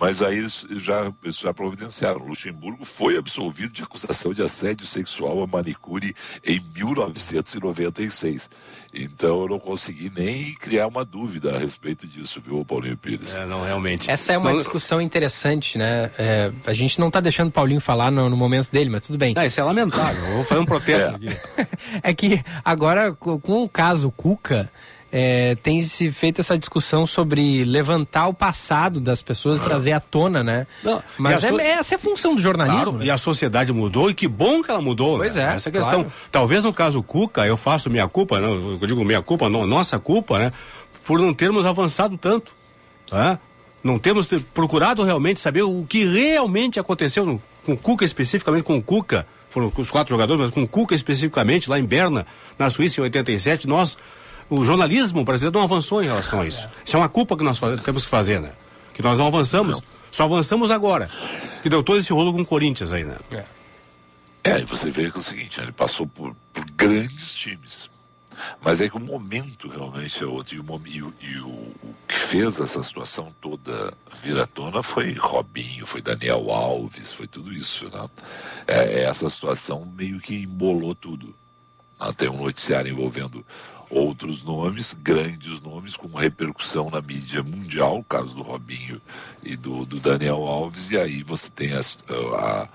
[0.00, 2.24] Mas aí eles já, eles já providenciaram.
[2.24, 8.48] Luxemburgo foi absolvido de acusação de assédio sexual a manicure em 1996.
[8.94, 13.36] Então eu não consegui nem criar uma dúvida a respeito disso, viu, Paulinho Pires?
[13.36, 14.10] É, não, realmente.
[14.10, 14.58] Essa é uma não...
[14.58, 16.10] discussão interessante, né?
[16.18, 19.18] É, a gente não está deixando o Paulinho falar no, no, momento dele, mas tudo
[19.18, 19.34] bem.
[19.34, 20.24] Não, isso é lamentável.
[20.24, 21.28] Eu vou fazer um protesto é.
[21.28, 21.40] aqui.
[22.02, 24.70] é que agora, com o caso Cuca
[25.12, 30.44] é, tem se feito essa discussão sobre levantar o passado das pessoas trazer à tona,
[30.44, 30.66] né?
[30.84, 31.60] Não, Mas é, so...
[31.60, 32.82] essa é a função do jornalismo.
[32.82, 33.06] Claro, né?
[33.06, 35.18] E a sociedade mudou e que bom que ela mudou.
[35.18, 35.50] Pois né?
[35.52, 35.54] é.
[35.56, 36.04] Essa questão.
[36.04, 36.12] Claro.
[36.30, 39.98] Talvez no caso Cuca, eu faço minha culpa, não, eu digo minha culpa, não, nossa
[39.98, 40.52] culpa, né?
[41.04, 42.54] Por não termos avançado tanto.
[43.08, 43.40] Tá?
[43.82, 48.76] Não temos procurado realmente saber o que realmente aconteceu no, com o Cuca, especificamente com
[48.76, 49.26] o Cuca.
[49.48, 52.24] Foram os quatro jogadores, mas com o Cuca especificamente, lá em Berna,
[52.56, 53.66] na Suíça, em 87.
[53.66, 53.98] Nós
[54.50, 56.68] o jornalismo brasileiro não avançou em relação a isso.
[56.84, 58.52] Isso é uma culpa que nós temos que fazer, né?
[58.92, 59.82] Que nós não avançamos, não.
[60.10, 61.08] só avançamos agora.
[61.62, 63.16] Que deu todo esse rolo com o Corinthians aí, né?
[63.30, 63.44] É,
[64.44, 67.88] é e você vê que é o seguinte, ele passou por, por grandes times.
[68.62, 70.54] Mas é que o momento realmente é outro.
[70.54, 71.72] E, o, e o- e o-
[72.08, 77.52] que fez essa situação toda vir à tona foi Robinho, foi Daniel Alves, foi tudo
[77.52, 77.90] isso.
[77.90, 78.08] Né?
[78.66, 81.34] É, essa situação meio que embolou tudo.
[82.16, 83.44] Tem um noticiário envolvendo
[83.90, 89.00] outros nomes, grandes nomes, com repercussão na mídia mundial, o caso do Robinho
[89.42, 91.80] e do, do Daniel Alves, e aí você tem a,
[92.32, 92.68] a-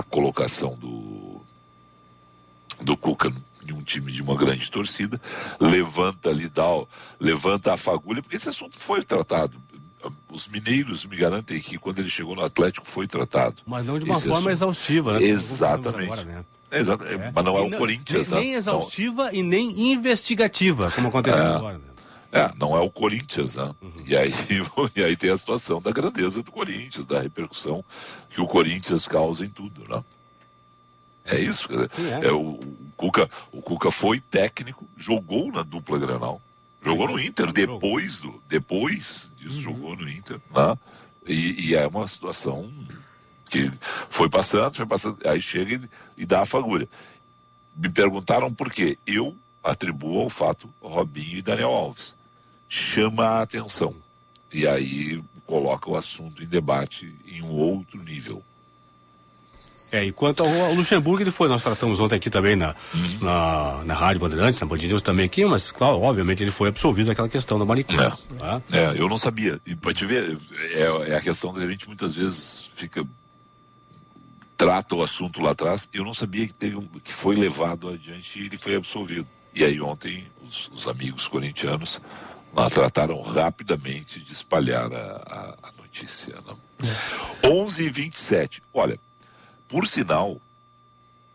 [0.00, 1.40] a colocação do,
[2.80, 3.32] do Cuca
[3.66, 5.18] em um time de uma grande torcida,
[5.58, 6.64] levanta ali, dá,
[7.18, 9.58] levanta a fagulha, porque esse assunto foi tratado.
[10.28, 13.62] Os mineiros me garantem que quando ele chegou no Atlético foi tratado.
[13.64, 14.50] Mas não de uma Esse forma assunto.
[14.50, 15.24] exaustiva, né?
[15.24, 16.02] Exatamente.
[16.12, 16.44] Agora, né?
[16.78, 17.32] Exato, É.
[17.34, 18.46] Mas não é o Corinthians, nem, né?
[18.46, 21.56] nem exaustiva e nem investigativa, como aconteceu É.
[21.56, 21.78] agora.
[21.78, 21.84] Né?
[22.32, 23.72] É, não é o Corinthians, né?
[24.04, 24.32] E, aí,
[24.96, 27.84] e aí tem a situação da grandeza do Corinthians, da repercussão
[28.28, 30.02] que o Corinthians causa em tudo, né?
[31.26, 32.26] É isso, quer dizer, Sim, é.
[32.26, 36.42] é, o, o Cuca, o Cuca foi técnico, jogou na dupla Grenal,
[36.82, 40.76] jogou no Inter depois do, depois disso jogou no Inter, né?
[41.26, 42.68] E, e é uma situação
[43.54, 43.70] que
[44.10, 46.88] foi passando, foi passando, aí chega e, e dá a fagulha.
[47.76, 48.98] Me perguntaram por quê.
[49.06, 52.16] Eu atribuo ao fato Robinho e Daniel Alves.
[52.68, 53.94] Chama a atenção.
[54.52, 58.42] E aí coloca o assunto em debate em um outro nível.
[59.92, 62.74] É, e quanto ao, ao Luxemburgo, ele foi, nós tratamos ontem aqui também na,
[63.22, 67.06] na, na Rádio Bandeirantes, na Band News também aqui, mas, claro, obviamente ele foi absolvido
[67.06, 68.06] daquela questão da Maricona.
[68.06, 68.34] É.
[68.34, 68.62] Tá?
[68.72, 69.60] É, eu não sabia.
[69.64, 70.36] E te ver,
[70.72, 73.06] é, é a questão da gente muitas vezes fica.
[74.56, 75.88] Trata o assunto lá atrás.
[75.92, 79.26] Eu não sabia que, teve um, que foi levado adiante e ele foi absolvido.
[79.54, 82.00] E aí ontem os, os amigos corintianos
[82.54, 86.34] lá trataram rapidamente de espalhar a, a, a notícia.
[86.34, 86.96] Né?
[87.44, 88.62] 11 e 27.
[88.72, 88.98] Olha,
[89.68, 90.40] por sinal,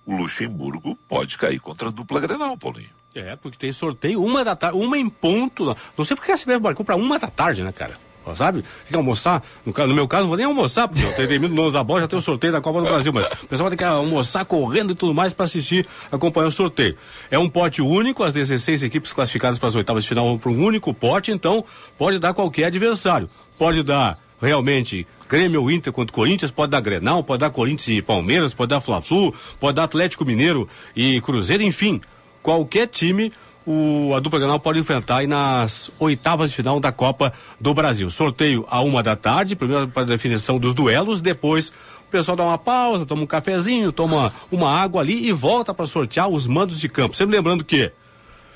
[0.05, 2.89] o Luxemburgo pode cair contra a dupla Grenal, Paulinho.
[3.13, 5.75] É, porque tem sorteio uma da tarde, uma em ponto.
[5.97, 7.97] Não sei porque a CBF marcou pra uma da tarde, né, cara?
[8.35, 8.61] Sabe?
[8.61, 9.41] Tem que almoçar.
[9.65, 12.07] No, no meu caso, não vou nem almoçar, porque eu termino no da bola, já
[12.07, 14.91] tem o sorteio da Copa do Brasil, mas o pessoal vai ter que almoçar correndo
[14.91, 16.95] e tudo mais pra assistir, acompanhar o sorteio.
[17.31, 20.51] É um pote único, as 16 equipes classificadas para as oitavas de final vão para
[20.51, 21.65] um único pote, então
[21.97, 23.29] pode dar qualquer adversário.
[23.57, 27.99] Pode dar realmente Grêmio ou Inter contra o Corinthians, pode dar Grenal, pode dar Corinthians
[27.99, 32.01] e Palmeiras, pode dar Fla-Flu, pode dar Atlético Mineiro e Cruzeiro, enfim,
[32.41, 33.31] qualquer time
[33.71, 38.09] o, a dupla Grenal pode enfrentar aí nas oitavas de final da Copa do Brasil.
[38.09, 42.57] Sorteio a uma da tarde, primeiro para definição dos duelos, depois o pessoal dá uma
[42.57, 46.89] pausa, toma um cafezinho, toma uma água ali e volta para sortear os mandos de
[46.89, 47.15] campo.
[47.15, 47.91] Sempre lembrando que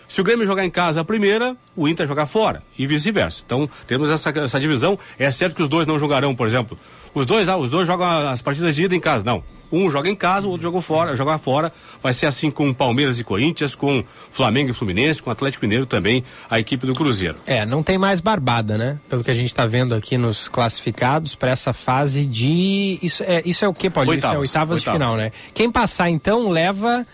[0.08, 3.43] se o Grêmio jogar em casa a primeira, o Inter jogar fora e vice-versa.
[3.45, 4.97] Então, temos essa, essa divisão.
[5.19, 6.76] É certo que os dois não jogarão, por exemplo.
[7.13, 9.23] Os dois, ah, os dois jogam as partidas de ida em casa.
[9.23, 9.43] Não.
[9.73, 11.73] Um joga em casa, o outro joga fora, joga fora.
[12.01, 16.23] Vai ser assim com Palmeiras e Corinthians, com Flamengo e Fluminense, com Atlético Mineiro também,
[16.47, 17.38] a equipe do Cruzeiro.
[17.47, 18.99] É, não tem mais barbada, né?
[19.09, 22.99] Pelo que a gente está vendo aqui nos classificados para essa fase de.
[23.01, 24.19] Isso é, isso é o que, Paulinho?
[24.19, 25.07] Isso é Oitavas, oitavas de oitavas.
[25.07, 25.31] final, né?
[25.55, 27.05] Quem passar então leva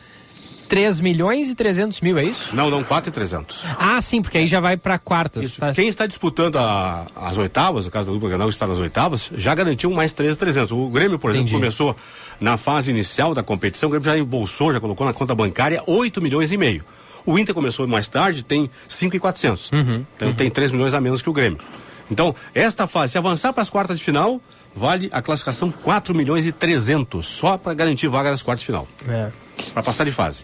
[0.69, 2.55] 3 milhões e 300 mil, é isso?
[2.55, 3.63] Não, não, 4 e 300.
[3.77, 5.43] Ah, sim, porque aí já vai para quartas.
[5.45, 5.59] Isso.
[5.59, 5.73] tá?
[5.73, 9.53] Quem está disputando a- as oitavas, no caso da dupla Grenal está nas oitavas, já
[9.55, 10.71] garantiu mais 13,300.
[10.71, 11.59] O Grêmio, por exemplo, Entendi.
[11.59, 11.95] começou
[12.39, 16.21] na fase inicial da competição, o Grêmio já embolsou, já colocou na conta bancária 8
[16.21, 16.83] milhões e meio.
[17.25, 19.71] O Inter começou mais tarde, tem 5,400.
[19.71, 21.59] Uhum, Então tem 3 milhões a menos que o Grêmio.
[22.11, 24.41] Então, esta fase, se avançar para as quartas de final,
[24.73, 28.87] vale a classificação 4 milhões e 300, só para garantir vaga nas quartas de final,
[29.07, 29.29] É.
[29.73, 30.43] para passar de fase.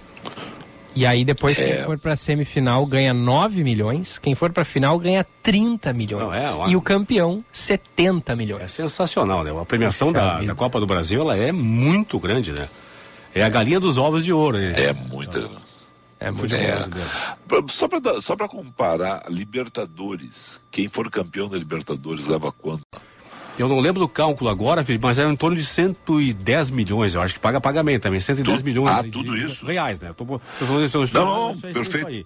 [0.96, 1.76] E aí depois É.
[1.78, 6.24] quem for para semifinal ganha 9 milhões, quem for para final ganha 30 milhões.
[6.42, 8.72] Não, é, e o campeão 70 É milhões.
[8.72, 9.52] sensacional, né?
[9.60, 12.70] A premiação da, da Copa do Brasil, ela é muito grande, né?
[13.34, 14.74] É a galinha dos ovos de ouro, né?
[14.78, 15.50] É muita.
[16.18, 16.72] É muito É.
[16.72, 17.10] brasileiro.
[17.46, 22.84] Pra- Só para só comparar, Libertadores, quem for campeão da Libertadores leva quanto?
[23.58, 27.22] Eu não lembro do cálculo agora, Felipe, mas era em torno de 110 milhões, eu
[27.22, 29.66] acho que paga pagamento também, 110 Tudo- milhões ah, de- tudo de isso?
[29.66, 30.10] reais, né?
[30.10, 31.98] Eu tô, tô falando isso, eu estou Não, não, isso, perfeito.
[31.98, 32.26] Isso aí.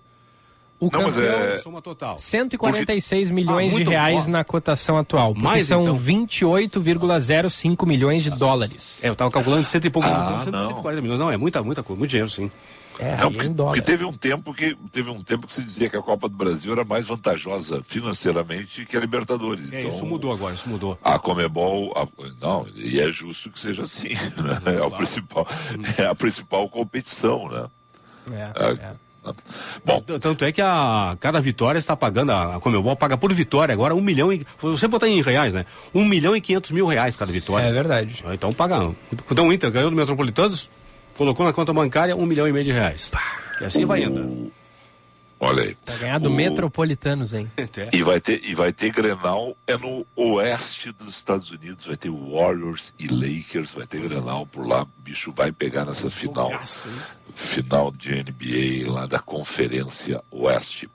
[0.79, 2.17] O Não, mas campeão, é- Soma total.
[2.17, 4.31] 146 milhões Ah, de reais bom.
[4.31, 5.97] na cotação atual, porque Mais, são então.
[5.97, 8.97] 28,05 milhões de dólares.
[9.03, 10.67] É, eu tava calculando cento e poucos, Ah, cento- não.
[10.67, 11.19] 140 milhões.
[11.19, 12.49] Não, é muita, muita coisa, muito dinheiro, sim.
[12.99, 13.69] É, Não, aí porque, em dólar.
[13.69, 16.35] porque teve um tempo que teve um tempo que se dizia que a Copa do
[16.35, 19.71] Brasil era mais vantajosa financeiramente que a Libertadores.
[19.71, 20.99] É, então, isso mudou agora, isso mudou.
[21.01, 22.07] A Comebol, a-
[22.41, 24.09] não, e é justo que seja assim,
[24.65, 24.75] né?
[24.77, 25.47] É o principal,
[25.97, 27.67] é a principal competição, né?
[28.31, 29.09] É, Ah, é.
[29.85, 33.93] Bom, Tanto é que a cada vitória está pagando, a, Comebol paga por vitória agora
[33.93, 34.45] um milhão e.
[34.59, 35.65] Você botar em reais, né?
[35.93, 37.65] Um milhão e quinhentos mil reais cada vitória.
[37.65, 38.23] É verdade.
[38.31, 38.89] Então paga.
[39.29, 40.69] Então o Inter ganhou do Metropolitanos,
[41.19, 43.11] colocou na conta bancária um milhão e meio de reais.
[43.59, 44.49] E assim vai indo.
[45.41, 45.77] Olha aí.
[45.85, 47.51] Vai ganhar do O- Metropolitanos, hein?
[47.93, 52.09] E vai ter e vai ter Grenal é no oeste dos Estados Unidos, vai ter
[52.09, 56.49] Warriors e Lakers, vai ter Grenal por lá, o bicho vai pegar nessa final,
[57.33, 60.89] final de NBA lá da Conferência Oeste.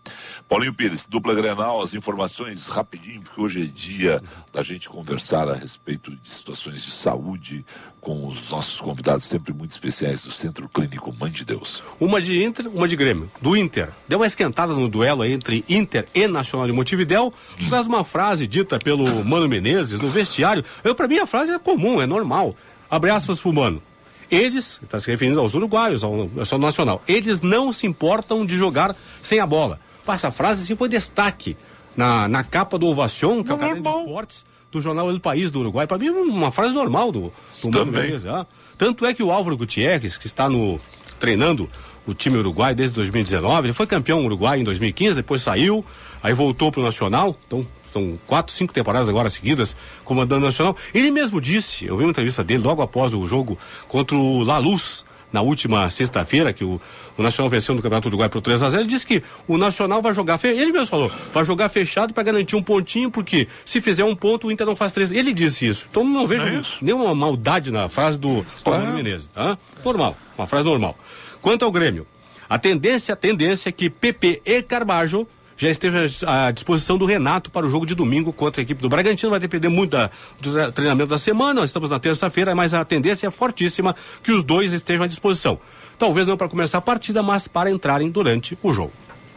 [0.48, 5.54] Paulinho Pires, dupla Grenal, as informações rapidinho, porque hoje é dia da gente conversar a
[5.54, 7.64] respeito de situações de saúde
[7.98, 11.82] com os nossos convidados sempre muito especiais do Centro Clínico Mãe de Deus.
[11.98, 13.30] Uma de Inter, uma de Grêmio.
[13.40, 13.88] Do Inter.
[14.06, 17.32] Deu uma esquentada no duelo entre Inter e Nacional de Montevidéu,
[17.70, 20.62] causa de uma frase dita pelo Mano Menezes no vestiário.
[20.84, 22.54] Eu, pra mim, a frase é comum, é normal.
[22.90, 23.82] Abre aspas pro Mano.
[24.30, 28.94] Eles, está se referindo aos uruguaios, ao Nacional Nacional, eles não se importam de jogar
[29.20, 29.80] sem a bola.
[30.04, 31.56] Pá, Essa frase assim, foi destaque
[31.96, 35.50] na, na capa do Ovacion, que é o caderno de esportes do jornal El País
[35.50, 35.86] do Uruguai.
[35.86, 38.02] Para mim, é uma frase normal do, do Mano Também.
[38.02, 38.26] Menezes.
[38.26, 38.46] ah.
[38.76, 40.80] Tanto é que o Álvaro Gutierrez, que está no
[41.18, 41.70] treinando
[42.06, 45.84] o time uruguai desde 2019, ele foi campeão uruguai em 2015, depois saiu,
[46.22, 50.76] aí voltou para o Nacional, então são quatro, cinco temporadas agora seguidas comandando o Nacional.
[50.92, 53.56] Ele mesmo disse, eu vi uma entrevista dele logo após o jogo
[53.88, 56.80] contra o La Luz, na última sexta-feira, que o,
[57.18, 60.00] o Nacional venceu no Campeonato Uruguai por 3 a 0 ele disse que o Nacional
[60.00, 64.04] vai jogar, ele mesmo falou, vai jogar fechado para garantir um pontinho, porque se fizer
[64.04, 65.10] um ponto, o Inter não faz três.
[65.10, 65.88] Ele disse isso.
[65.90, 68.84] Então não vejo É nenhuma maldade na frase do, do Claro.
[68.84, 69.26] Mano Menezes.
[69.26, 69.58] Tá?
[69.84, 70.96] Normal, uma frase normal.
[71.42, 72.06] Quanto ao Grêmio,
[72.48, 77.50] a tendência, a tendência é que PP e Carbajo já estejam à disposição do Renato
[77.50, 79.30] para o jogo de domingo contra a equipe do Bragantino.
[79.30, 81.60] Vai depender muito da- do tre- treinamento da semana.
[81.60, 85.58] Nós estamos na terça-feira, mas a tendência é fortíssima que os dois estejam à disposição.
[85.98, 88.92] Talvez não para começar a partida, mas para entrarem durante o jogo.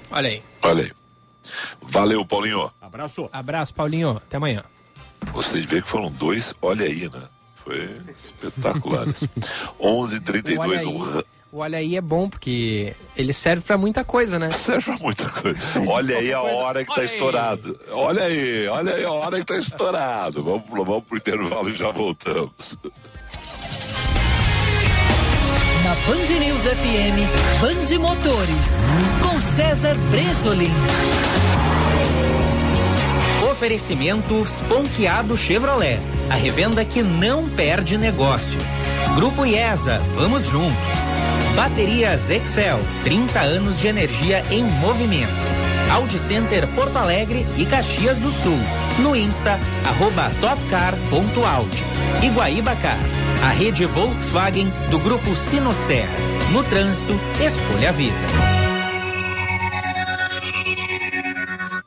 [0.10, 0.40] Olha aí.
[0.64, 0.92] Olha aí.
[1.82, 2.72] Valeu, Paulinho.
[2.82, 3.30] Abraço.
[3.32, 4.18] Abraço, Paulinho.
[4.18, 4.64] Até amanhã.
[5.54, 7.22] De ver que foram dois, olha aí, né?
[7.64, 9.28] Foi espetacular isso.
[9.80, 14.52] 11h32, O o olha aí é bom, porque ele serve pra muita coisa, né?
[14.52, 15.58] serve pra muita coisa.
[15.88, 16.56] Olha aí a coisa.
[16.56, 17.06] hora que tá aí.
[17.08, 17.80] estourado.
[17.92, 20.44] Olha aí, olha aí a hora que tá estourado.
[20.44, 22.78] Vamos, pro- vamos pro intervalo e já voltamos.
[25.84, 28.82] Na Band News FM, Band Motores,
[29.24, 30.72] com César Bresolim.
[33.50, 38.60] Oferecimento Sponkeado Chevrolet, a revenda que não perde negócio.
[39.16, 40.78] Grupo IESA, vamos juntos.
[41.58, 45.34] Baterias Excel, 30 anos de energia em movimento.
[45.92, 48.60] Audi Center Porto Alegre e Caxias do Sul.
[49.00, 51.84] No Insta, arroba topcar.audi.
[52.24, 53.00] Iguaíba Car,
[53.44, 56.14] a rede Volkswagen do Grupo Sinoserra.
[56.52, 58.16] No trânsito, escolha a vida.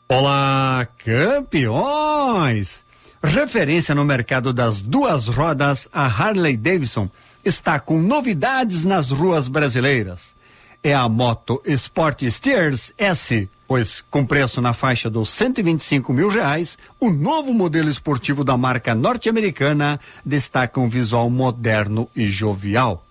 [0.08, 2.84] Olá, campeões!
[3.22, 7.08] Referência no mercado das duas rodas, a Harley Davidson
[7.44, 10.34] está com novidades nas ruas brasileiras.
[10.82, 16.78] É a moto Sport Steers S, pois com preço na faixa dos 125 mil reais,
[16.98, 23.04] o novo modelo esportivo da marca norte-americana destaca um visual moderno e jovial.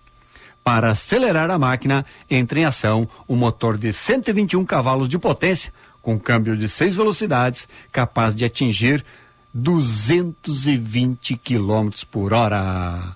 [0.63, 6.19] Para acelerar a máquina, entra em ação um motor de 121 cavalos de potência, com
[6.19, 9.05] câmbio de seis velocidades, capaz de atingir
[9.53, 13.15] 220 km por hora.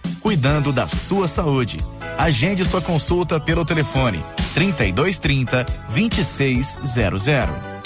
[0.21, 1.77] cuidando da sua saúde.
[2.17, 7.81] Agende sua consulta pelo telefone 3230 2600.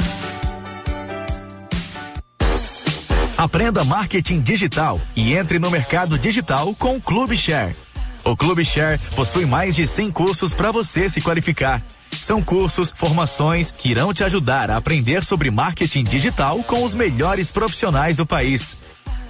[3.38, 7.76] Aprenda marketing digital e entre no mercado digital com o Clube Share.
[8.24, 11.82] O Clube Share possui mais de 100 cursos para você se qualificar.
[12.12, 17.52] São cursos, formações que irão te ajudar a aprender sobre marketing digital com os melhores
[17.52, 18.78] profissionais do país.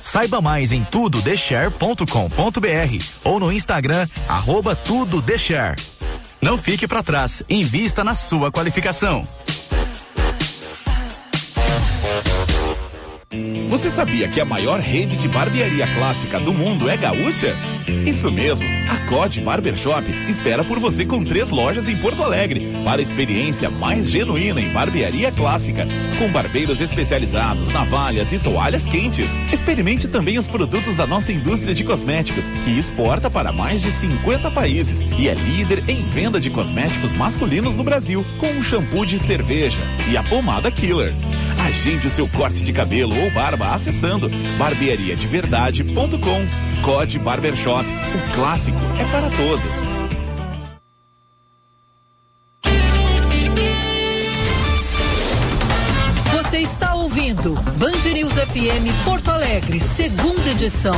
[0.05, 4.77] Saiba mais em tudodeshare.com.br ou no Instagram arroba.
[6.39, 9.27] Não fique para trás, invista na sua qualificação.
[13.67, 17.57] Você sabia que a maior rede de barbearia clássica do mundo é gaúcha?
[18.05, 23.01] Isso mesmo, a COD Barbershop espera por você com três lojas em Porto Alegre para
[23.01, 29.27] a experiência mais genuína em barbearia clássica, com barbeiros especializados, navalhas e toalhas quentes.
[29.51, 34.51] Experimente também os produtos da nossa indústria de cosméticos, que exporta para mais de 50
[34.51, 39.19] países e é líder em venda de cosméticos masculinos no Brasil, com o shampoo de
[39.19, 41.13] cerveja e a pomada Killer.
[41.65, 46.81] Agende o seu corte de cabelo ou barba acessando barbeariadeverdade.com.
[46.83, 47.83] Code Barbershop.
[47.83, 49.93] O clássico é para todos.
[56.31, 60.93] Você está ouvindo Band News FM Porto Alegre, segunda edição.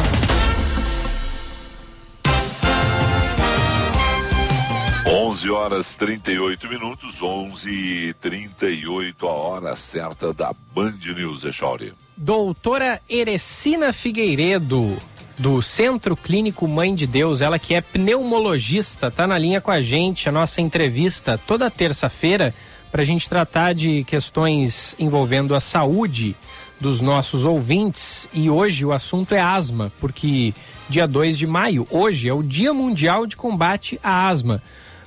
[5.10, 11.94] Onze horas 38 minutos, 11 e 38 a hora certa da Band News, Echauri.
[12.20, 14.97] Doutora Erecina Figueiredo,
[15.38, 19.82] do Centro Clínico Mãe de Deus, ela que é pneumologista, tá na linha com a
[19.82, 22.55] gente, a nossa entrevista toda terça-feira
[22.91, 26.36] para a gente tratar de questões envolvendo a saúde
[26.82, 28.28] dos nossos ouvintes.
[28.34, 30.55] E hoje o assunto é asma, porque
[30.89, 34.59] dia 2 de maio, hoje é o Dia Mundial de Combate à Asma.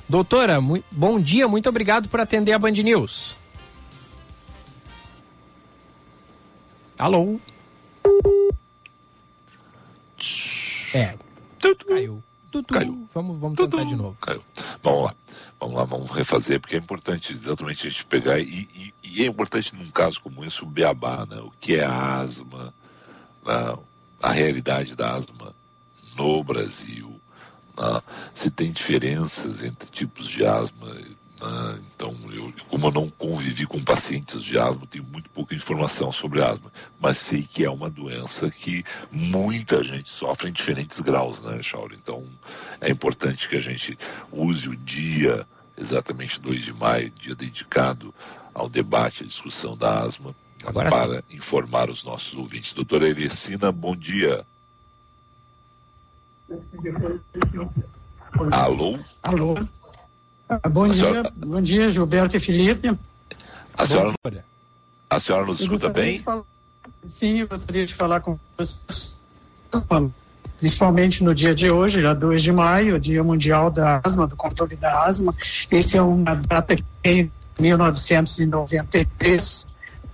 [0.09, 0.61] Doutora,
[0.93, 3.40] bom dia, muito obrigado por atender a Band News.
[7.01, 7.41] Alô?
[10.93, 11.17] É.
[11.59, 11.85] Tudo.
[11.87, 12.23] Caiu.
[12.53, 12.67] Tudo.
[12.75, 13.09] Caiu.
[13.15, 13.77] Vamos, vamos Tudo.
[13.79, 14.19] tentar de novo.
[14.21, 14.43] Caiu.
[14.83, 15.15] Vamos lá.
[15.59, 19.27] Vamos lá, vamos refazer, porque é importante exatamente a gente pegar, e, e- e é
[19.27, 21.37] importante num caso como esse, o beabá, né?
[21.41, 22.75] O que é a asma,
[23.47, 23.79] né?
[24.23, 25.55] a realidade da asma
[26.17, 27.19] no Brasil,
[27.79, 28.03] né?
[28.35, 30.95] se tem diferenças entre tipos de asma.
[31.41, 31.81] Né?
[31.95, 36.43] Então, eu, como eu não convivi com pacientes de asma, tenho muito pouca informação sobre
[36.43, 41.63] asma, mas sei que é uma doença que muita gente sofre em diferentes graus, né,
[41.63, 41.93] Shaul?
[41.95, 42.25] Então,
[42.81, 43.99] é importante que a gente
[44.31, 48.15] use o dia, exatamente 2 de maio, dia dedicado
[48.53, 50.35] ao debate, à discussão da asma,
[50.67, 52.75] Agora para informar os nossos ouvintes.
[52.75, 54.45] Doutora Erecina, bom dia.
[58.53, 58.99] Alô?
[59.23, 59.55] Alô.
[60.51, 62.99] Ah, Bom A dia, senhora- bom dia, Gilberto e Felipe.
[63.75, 64.13] A senhora,
[65.09, 66.19] a senhora nos escuta bem?
[66.19, 66.43] falar-
[67.07, 69.17] sim, eu gostaria de falar com vocês,
[70.59, 74.75] principalmente no dia de hoje, dia 2 de maio, Dia Mundial da Asma, do controle
[74.77, 75.33] da asma.
[75.71, 79.67] Esse é uma data que tem 1993,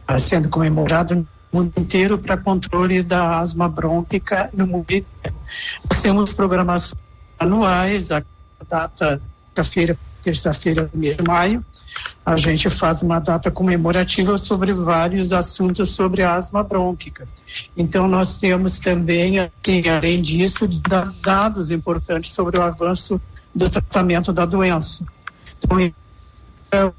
[0.06, 5.06] ah, sendo comemorado no mundo inteiro para controle da asma brônquica no mundo inteiro.
[5.90, 7.00] Nós temos programações
[7.38, 8.22] anuais, a
[8.68, 9.20] data
[9.54, 9.96] terça-feira,
[10.26, 11.64] terça-feira, 1 de maio,
[12.24, 17.28] a gente faz uma data comemorativa sobre vários assuntos sobre a asma brônquica.
[17.76, 20.66] Então, nós temos também, assim, além disso,
[21.22, 23.20] dados importantes sobre o avanço
[23.54, 25.06] do tratamento da doença.
[25.62, 25.92] Então, é,
[26.72, 26.92] é,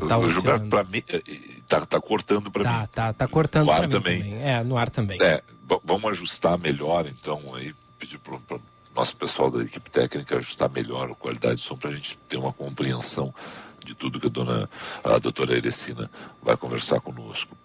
[0.00, 1.22] tá o Gilberto, para mim, é,
[1.68, 2.88] tá, tá cortando para tá, mim.
[2.92, 4.20] Tá, tá cortando no ar também.
[4.20, 4.42] também.
[4.42, 5.18] É, no ar também.
[5.22, 5.44] É,
[5.84, 8.36] vamos ajustar melhor, então, aí, pedir para
[8.98, 12.36] nosso pessoal da equipe técnica ajustar melhor a qualidade do som para a gente ter
[12.36, 13.32] uma compreensão
[13.84, 14.68] de tudo que a dona,
[15.04, 16.10] a doutora Erecina
[16.42, 17.56] vai conversar conosco.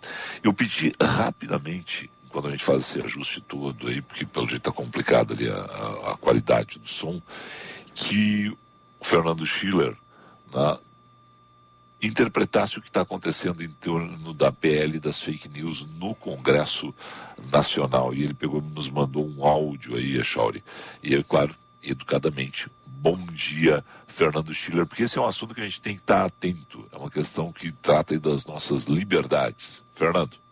[0.43, 4.71] Eu pedi rapidamente, quando a gente faz esse ajuste todo aí, porque pelo jeito está
[4.71, 7.19] complicado ali a, a, a, qualidade do som,
[7.95, 8.55] que
[8.99, 9.97] o Fernando Schiller,
[10.53, 10.77] né,
[12.07, 16.93] interpretasse o que está acontecendo em torno da PL das fake news no Congresso
[17.51, 18.13] Nacional.
[18.13, 20.63] E ele pegou nos mandou um áudio aí, Echauri.
[21.01, 25.65] E eu, claro, educadamente, bom dia, Fernando Schiller, porque esse é um assunto que a
[25.65, 26.87] gente tem que estar atento.
[26.91, 29.83] É uma questão que trata das nossas liberdades.
[29.95, 30.42] Fernando.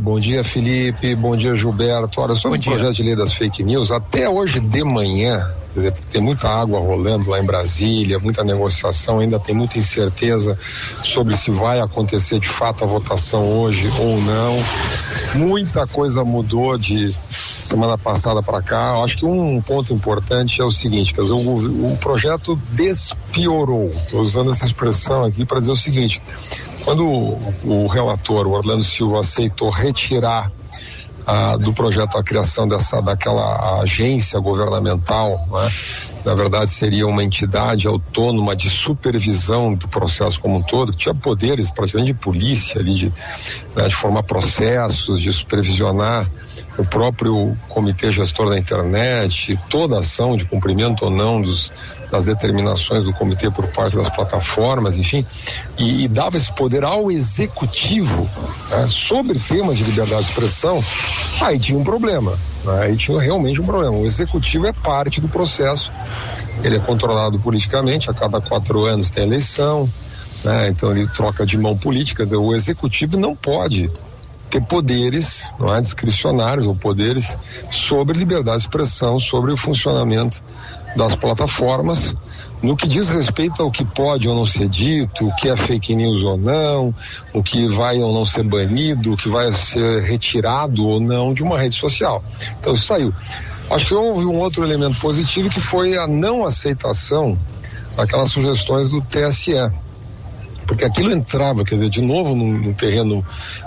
[0.00, 1.14] Bom dia, Felipe.
[1.16, 2.20] Bom dia, Gilberto.
[2.20, 5.52] Olha, sobre o projeto de lei das fake news, até hoje de manhã,
[6.08, 10.56] tem muita água rolando lá em Brasília, muita negociação, ainda tem muita incerteza
[11.02, 14.56] sobre se vai acontecer de fato a votação hoje ou não.
[15.34, 17.12] Muita coisa mudou de
[17.68, 18.94] semana passada para cá.
[19.02, 23.88] Acho que um ponto importante é o seguinte, quer dizer, o, o projeto despiorou.
[23.88, 26.22] Estou usando essa expressão aqui para dizer o seguinte:
[26.84, 30.50] quando o, relator, o Orlando Silva, aceitou retirar
[31.26, 35.70] ah, do projeto a criação dessa daquela agência governamental, né?
[36.24, 41.14] na verdade seria uma entidade autônoma de supervisão do processo como um todo, que tinha
[41.14, 43.12] poderes praticamente de polícia ali, de,
[43.76, 46.26] né, de formar processos, de supervisionar
[46.78, 51.72] o próprio comitê gestor da internet, toda ação de cumprimento ou não dos,
[52.10, 55.26] das determinações do comitê por parte das plataformas, enfim,
[55.76, 58.28] e, e dava esse poder ao executivo
[58.70, 60.82] né, sobre temas de liberdade de expressão,
[61.40, 62.38] aí tinha um problema.
[62.64, 63.96] Né, aí tinha realmente um problema.
[63.96, 65.92] O executivo é parte do processo,
[66.62, 69.88] ele é controlado politicamente, a cada quatro anos tem eleição,
[70.44, 73.90] né, então ele troca de mão política, o executivo não pode
[74.48, 77.36] ter poderes, não é, discricionários ou poderes
[77.70, 80.42] sobre liberdade de expressão, sobre o funcionamento
[80.96, 82.14] das plataformas,
[82.62, 85.94] no que diz respeito ao que pode ou não ser dito, o que é fake
[85.94, 86.94] news ou não,
[87.32, 91.42] o que vai ou não ser banido, o que vai ser retirado ou não de
[91.42, 92.24] uma rede social.
[92.58, 93.12] Então isso saiu.
[93.70, 97.38] Acho que houve um outro elemento positivo que foi a não aceitação
[97.94, 99.52] daquelas sugestões do TSE
[100.68, 103.24] porque aquilo entrava, quer dizer, de novo num, num terreno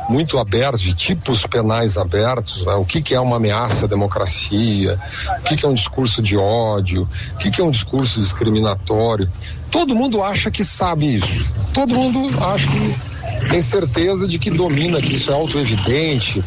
[0.08, 2.76] muito aberto, de tipos penais abertos, né?
[2.76, 5.00] o que, que é uma ameaça à democracia,
[5.40, 9.28] o que, que é um discurso de ódio, o que, que é um discurso discriminatório.
[9.72, 15.02] Todo mundo acha que sabe isso, todo mundo acha que tem certeza de que domina,
[15.02, 16.44] que isso é autoevidente,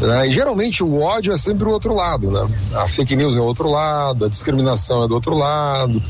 [0.00, 0.28] né?
[0.28, 2.48] E geralmente o ódio é sempre o outro lado, né?
[2.74, 6.02] A fake news é o outro lado, a discriminação é do outro lado.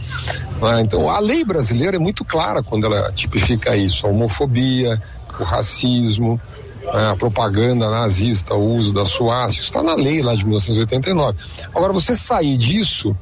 [0.60, 0.80] Né?
[0.82, 5.02] Então a lei brasileira é muito clara quando ela tipifica isso: a homofobia,
[5.40, 6.40] o racismo,
[6.84, 7.10] né?
[7.10, 11.38] a propaganda nazista, o uso da suástica, isso está na lei lá de 1989.
[11.74, 13.16] Agora, você sair disso,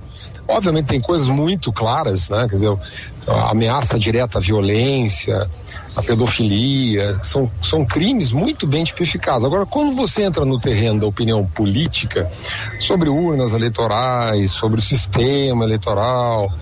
[0.48, 2.46] obviamente tem coisas muito claras, né?
[2.48, 2.78] Quer dizer,
[3.26, 5.48] ameaça direta à violência,
[5.96, 9.44] a pedofilia, são, são crimes muito bem tipificados.
[9.44, 12.30] Agora, quando você entra no terreno da opinião política,
[12.78, 16.52] sobre urnas eleitorais, sobre o sistema eleitoral,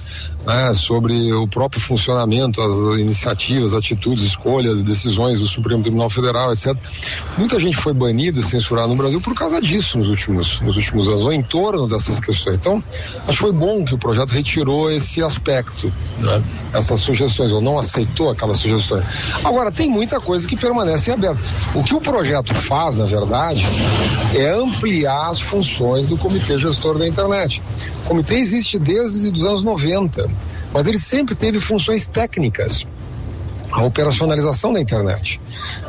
[0.47, 6.77] né, sobre o próprio funcionamento, as iniciativas, atitudes, escolhas, decisões do Supremo Tribunal Federal, etc.
[7.37, 11.25] Muita gente foi banida, censurada no Brasil por causa disso nos últimos, nos últimos anos,
[11.25, 12.59] ou em torno dessas questões.
[12.59, 12.83] Então,
[13.27, 17.79] acho que foi bom que o projeto retirou esse aspecto, né, essas sugestões, ou não
[17.79, 19.05] aceitou aquelas sugestões.
[19.43, 21.41] Agora, tem muita coisa que permanece aberta.
[21.75, 23.67] O que o projeto faz, na verdade,
[24.35, 27.63] é ampliar as funções do Comitê Gestor da Internet.
[28.05, 30.31] O comitê existe desde os anos 90,
[30.73, 32.87] mas ele sempre teve funções técnicas
[33.75, 35.41] a operacionalização da internet.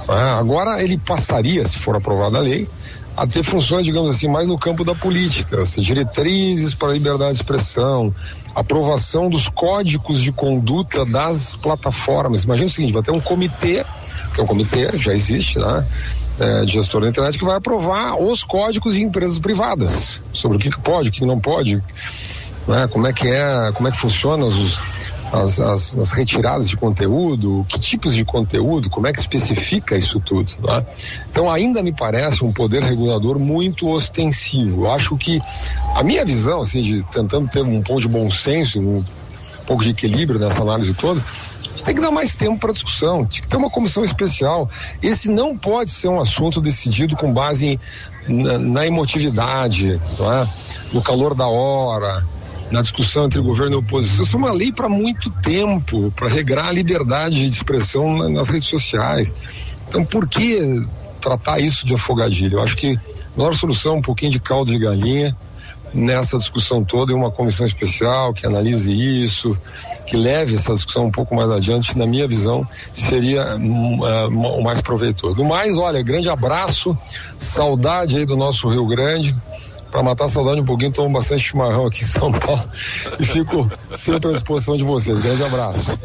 [0.08, 2.68] Ah, agora ele passaria, se for aprovada a lei,
[3.16, 7.32] a ter funções, digamos assim, mais no campo da política, assim, diretrizes para a liberdade
[7.32, 8.14] de expressão,
[8.54, 12.44] aprovação dos códigos de conduta das plataformas.
[12.44, 13.86] Imagina o seguinte, vai ter um comitê,
[14.34, 15.86] que é um comitê, já existe, né?
[16.38, 20.60] É, de gestor da internet que vai aprovar os códigos de empresas privadas sobre o
[20.60, 21.82] que, que pode, o que não pode,
[22.68, 22.88] né?
[22.90, 24.78] Como é que é, como é que funciona os,
[25.42, 30.20] as, as, as, retiradas de conteúdo, que tipos de conteúdo, como é que especifica isso
[30.20, 30.54] tudo.
[30.62, 30.86] Né?
[31.30, 34.86] Então, ainda me parece um poder regulador muito ostensivo.
[34.86, 35.42] Eu acho que
[35.96, 39.04] a minha visão, assim, de tentando ter um pouco de bom senso, um
[39.66, 41.24] pouco de equilíbrio nessa análise toda,
[41.86, 44.68] tem que dar mais tempo para discussão, tem que ter uma comissão especial.
[45.04, 47.80] Esse não pode ser um assunto decidido com base
[48.28, 50.48] em, na, na, emotividade, é?
[50.92, 52.26] no calor da hora,
[52.72, 54.24] na discussão entre governo e oposição.
[54.24, 58.50] Isso é uma lei para muito tempo, para regrar a liberdade de expressão na, nas
[58.50, 59.34] redes sociais.
[59.88, 60.84] Então, por que
[61.22, 62.58] tratar isso de afogadilho?
[62.58, 63.00] Eu acho que
[63.36, 65.36] melhor solução é um pouquinho de caldo de galinha
[65.94, 69.58] nessa discussão toda em uma comissão especial que analise isso,
[70.06, 74.82] que leve essa discussão um pouco mais adiante, na minha visão, seria uh, o mais
[74.82, 75.38] proveitoso.
[75.38, 76.96] No mais, olha, grande abraço,
[77.38, 79.36] saudade aí do nosso Rio Grande
[79.96, 82.70] para matar a saudade um pouquinho, tomo bastante chimarrão aqui em São Paulo
[83.18, 85.22] e fico sempre à disposição de vocês.
[85.22, 85.98] Grande abraço.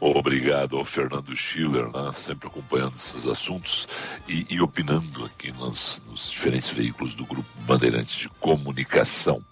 [0.00, 3.86] Obrigado ao Fernando Schiller, né, sempre acompanhando esses assuntos
[4.26, 9.42] e, e opinando aqui nos, nos, diferentes veículos do Grupo Bandeirantes de Comunicação.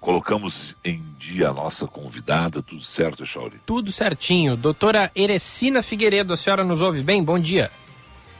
[0.00, 3.60] Colocamos em dia a nossa convidada, tudo certo, Chauri?
[3.64, 4.56] Tudo certinho.
[4.56, 7.22] Doutora Erecina Figueiredo, a senhora nos ouve bem?
[7.22, 7.70] Bom dia.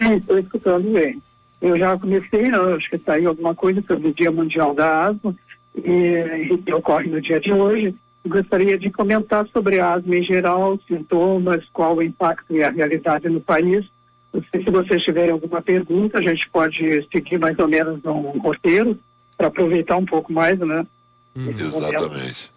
[0.00, 1.22] Estou escutando bem.
[1.62, 5.34] Eu já comecei, né, acho que saiu alguma coisa sobre o Dia Mundial da Asma,
[5.76, 7.94] e, e ocorre no dia de hoje.
[8.26, 13.28] Gostaria de comentar sobre a asma em geral, sintomas, qual o impacto e a realidade
[13.28, 13.86] no país.
[14.32, 18.38] Não sei se vocês tiverem alguma pergunta, a gente pode seguir mais ou menos um
[18.38, 18.98] roteiro
[19.36, 20.86] para aproveitar um pouco mais, né?
[21.34, 21.50] Hum.
[21.58, 22.50] Exatamente.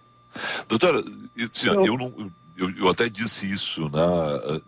[0.67, 1.03] Doutora,
[1.43, 4.59] assim, eu, eu, não, eu, eu, até disse isso na,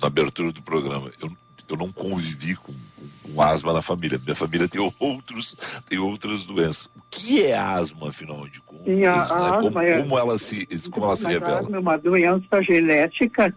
[0.00, 1.10] na abertura do programa.
[1.22, 1.30] Eu,
[1.70, 4.18] eu não convivi com, com, com, asma na família.
[4.18, 5.54] Minha família tem outros,
[5.88, 6.86] tem outras doenças.
[6.86, 8.84] O que é asma, afinal de contas?
[8.84, 9.22] Sim, a, né?
[9.30, 11.56] a como, é, como, ela se, como ela se revela?
[11.56, 13.54] A asma é uma doença genética,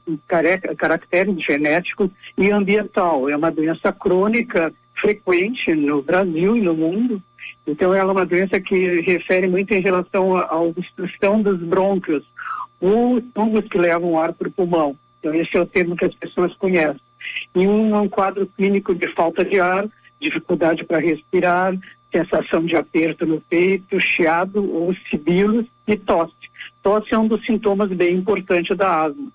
[0.77, 3.29] caracteres genéticos e ambiental.
[3.29, 7.21] É uma doença crônica frequente no Brasil e no mundo.
[7.65, 12.23] Então, ela é uma doença que refere muito em relação à obstrução dos brônquios,
[12.79, 14.97] ou tubos que levam ar para o pulmão.
[15.19, 16.99] Então, esse é o termo que as pessoas conhecem
[17.55, 19.87] e um, um quadro clínico de falta de ar,
[20.19, 21.77] dificuldade para respirar,
[22.11, 26.33] sensação de aperto no peito, chiado ou sibilos e tosse.
[26.83, 29.27] Tosse é um dos sintomas bem importantes da asma.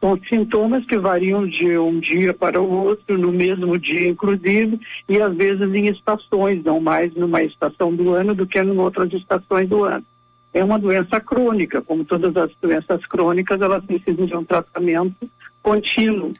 [0.00, 4.78] São sintomas que variam de um dia para o outro, no mesmo dia, inclusive,
[5.08, 9.10] e às vezes em estações, não mais numa estação do ano do que em outras
[9.14, 10.04] estações do ano.
[10.52, 15.28] É uma doença crônica, como todas as doenças crônicas, elas precisam de um tratamento
[15.62, 16.34] contínuo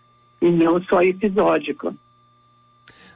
[0.44, 1.94] e não só episódico.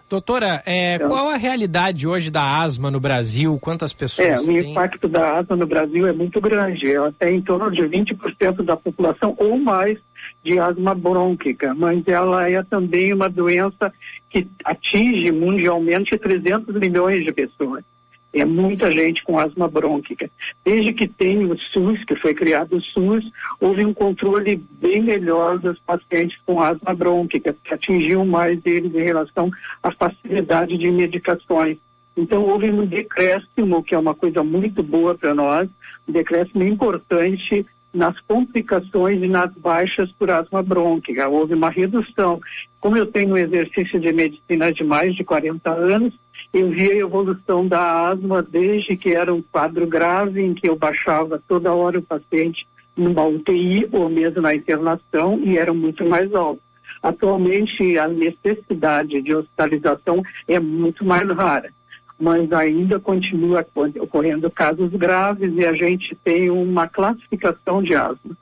[0.09, 3.59] Doutora, é, então, qual a realidade hoje da asma no Brasil?
[3.61, 4.57] Quantas pessoas é, têm?
[4.57, 6.91] O impacto da asma no Brasil é muito grande.
[6.91, 9.99] Ela tem em torno de 20% da população ou mais
[10.43, 13.93] de asma brônquica, mas ela é também uma doença
[14.31, 17.85] que atinge mundialmente 300 milhões de pessoas.
[18.33, 20.31] É muita gente com asma brônquica.
[20.65, 23.25] Desde que tem o SUS, que foi criado o SUS,
[23.59, 29.03] houve um controle bem melhor dos pacientes com asma brônquica, que atingiu mais eles em
[29.03, 29.51] relação
[29.83, 31.79] à facilidade de medicações.
[32.17, 35.69] Então, houve um decréscimo, que é uma coisa muito boa para nós,
[36.07, 37.65] um decréscimo importante
[37.95, 41.29] nas complicações e nas baixas por asma brônquica.
[41.29, 42.41] Houve uma redução.
[42.81, 46.15] Como eu tenho um exercício de medicina de mais de 40 anos,
[46.53, 50.77] eu vi a evolução da asma desde que era um quadro grave, em que eu
[50.77, 56.35] baixava toda hora o paciente numa UTI ou mesmo na internação e era muito mais
[56.35, 56.61] alto.
[57.03, 61.71] Atualmente, a necessidade de hospitalização é muito mais rara
[62.19, 63.65] mas ainda continua
[64.01, 68.37] ocorrendo casos graves e a gente tem uma classificação de asma.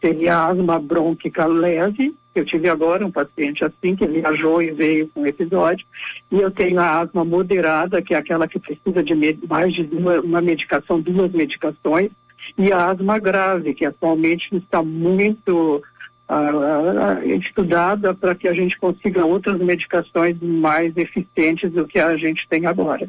[0.00, 5.26] Seria asma brônquica leve, eu tive agora um paciente assim que viajou e veio com
[5.26, 5.86] episódio,
[6.30, 9.14] e eu tenho a asma moderada, que é aquela que precisa de
[9.48, 12.10] mais de uma, uma medicação, duas medicações,
[12.58, 15.82] e a asma grave, que atualmente está muito
[16.28, 22.46] uh, estudada para que a gente consiga outras medicações mais eficientes do que a gente
[22.48, 23.08] tem agora.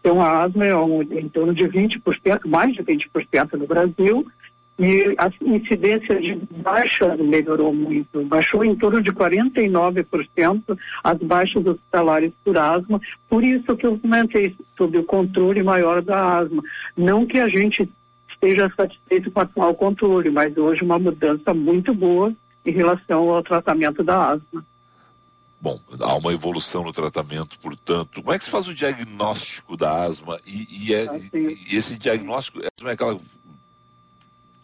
[0.00, 4.26] Então, a asma é um, em torno de 20%, mais de 20% no Brasil,
[4.78, 12.32] e a incidência de baixa melhorou muito, baixou em torno de 49% as baixas hospitalares
[12.44, 16.62] por asma, por isso que eu comentei sobre o controle maior da asma.
[16.96, 17.90] Não que a gente
[18.28, 22.32] esteja satisfeito com o atual controle, mas hoje uma mudança muito boa
[22.64, 24.64] em relação ao tratamento da asma.
[25.58, 28.22] Bom, há uma evolução no tratamento, portanto.
[28.22, 30.38] Como é que se faz o diagnóstico da asma?
[30.46, 33.18] E, e, é, e esse diagnóstico, é aquela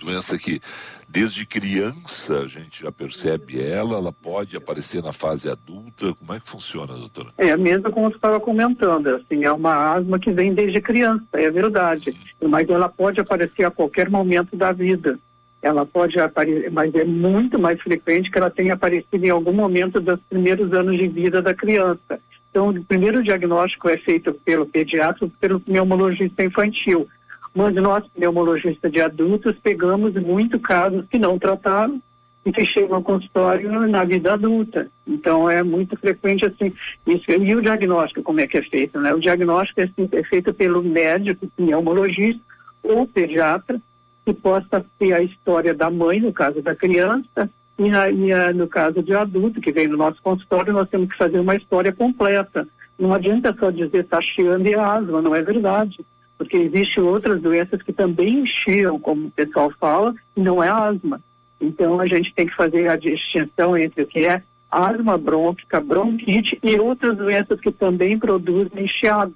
[0.05, 0.61] doença que
[1.09, 6.41] desde criança a gente já percebe ela, ela pode aparecer na fase adulta, como é
[6.41, 7.31] que funciona, doutora?
[7.39, 11.51] É mesmo como você estava comentando, assim, é uma asma que vem desde criança, é
[11.51, 15.19] verdade, mas ela pode aparecer a qualquer momento da vida.
[15.61, 20.01] Ela pode aparecer, mas é muito mais frequente que ela tenha aparecido em algum momento
[20.01, 22.19] dos primeiros anos de vida da criança.
[22.51, 27.09] Então, o primeiro diagnóstico é feito pelo pediatra, pelo pneumologista infantil.
[27.55, 32.01] Mas nós, pneumologistas de adultos, pegamos muito casos que não trataram
[32.45, 34.89] e que chegam ao consultório na vida adulta.
[35.07, 36.73] Então, é muito frequente assim.
[37.07, 37.31] Isso.
[37.31, 38.99] E o diagnóstico, como é que é feito?
[38.99, 39.15] Né?
[39.15, 42.43] O diagnóstico é, assim, é feito pelo médico, pneumologista
[42.83, 43.81] ou pediatra,
[44.25, 48.53] que possa ter a história da mãe, no caso da criança, e, na, e a,
[48.53, 51.93] no caso de adulto que vem no nosso consultório, nós temos que fazer uma história
[51.93, 52.67] completa.
[52.99, 56.05] Não adianta só dizer está chiando e asma, não é verdade.
[56.43, 61.21] Porque existem outras doenças que também chiam, como o pessoal fala, e não é asma.
[61.61, 66.59] Então a gente tem que fazer a distinção entre o que é asma brônquica, bronquite
[66.63, 69.35] e outras doenças que também produzem chiado.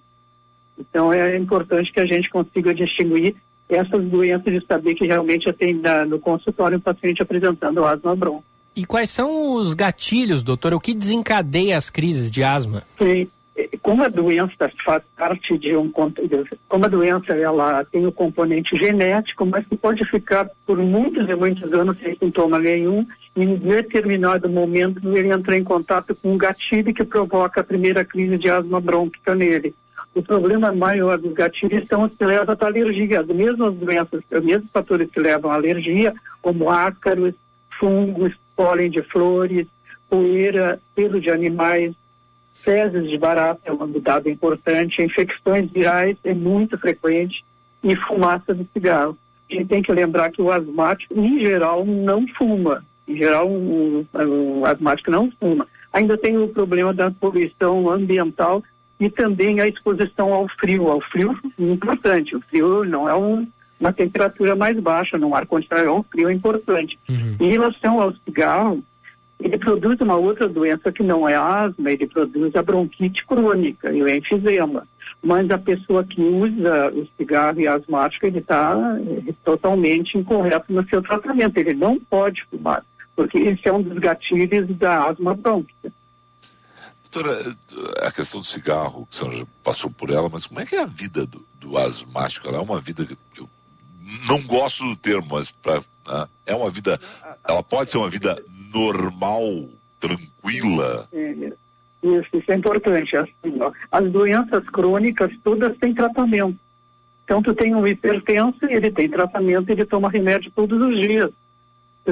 [0.78, 3.36] Então é importante que a gente consiga distinguir
[3.68, 8.44] essas doenças de saber que realmente tem no consultório um paciente apresentando asma bronca.
[8.74, 10.74] E quais são os gatilhos, doutor?
[10.74, 12.82] O que desencadeia as crises de asma?
[12.98, 13.28] Sim.
[13.86, 18.74] Como a doença faz parte de um como a doença ela tem o um componente
[18.74, 23.06] genético, mas que pode ficar por muitos e muitos anos sem sintoma nenhum,
[23.36, 28.04] e em determinado momento ele entra em contato com um gatilho que provoca a primeira
[28.04, 29.72] crise de asma brônquica nele.
[30.16, 34.44] O problema maior dos gatilhos são os que levam à alergia, as mesmas doenças, os
[34.44, 36.12] mesmos fatores que levam à alergia,
[36.42, 37.36] como ácaros,
[37.78, 39.68] fungos, pólen de flores,
[40.10, 41.94] poeira, pelo de animais,
[42.66, 47.44] fezes de barata é um dado importante, infecções virais é muito frequente
[47.82, 49.16] e fumaça de cigarro.
[49.48, 52.84] A gente tem que lembrar que o asmático, em geral, não fuma.
[53.06, 55.68] Em geral, o, o asmático não fuma.
[55.92, 58.64] Ainda tem o problema da poluição ambiental
[58.98, 60.88] e também a exposição ao frio.
[60.88, 62.34] Ao frio importante.
[62.34, 63.46] O frio não é um,
[63.78, 66.98] uma temperatura mais baixa, no ar-condicionado é um frio importante.
[67.08, 67.36] Uhum.
[67.38, 68.82] Em relação ao cigarro,
[69.38, 74.02] ele produz uma outra doença que não é asma, ele produz a bronquite crônica e
[74.02, 74.86] o enfisema.
[75.22, 78.76] Mas a pessoa que usa o cigarro e asmático, ele está
[79.28, 81.56] é, totalmente incorreto no seu tratamento.
[81.58, 82.84] Ele não pode fumar,
[83.14, 85.92] porque esse é um dos gatilhos da asma brônquica.
[87.10, 87.56] Doutora,
[88.02, 90.82] a questão do cigarro, que a senhora passou por ela, mas como é que é
[90.82, 92.48] a vida do, do asmático?
[92.48, 93.06] Ela é uma vida
[93.36, 93.48] eu
[94.28, 97.00] não gosto do termo, mas pra, né, é uma vida.
[97.46, 98.42] Ela pode ser uma vida
[98.74, 101.08] normal, tranquila.
[101.12, 103.16] Isso, isso é importante.
[103.16, 103.32] Assim,
[103.90, 106.58] as doenças crônicas todas têm tratamento.
[107.24, 111.32] Então, tu tem um hipertenso, ele tem tratamento, ele toma remédio todos os dias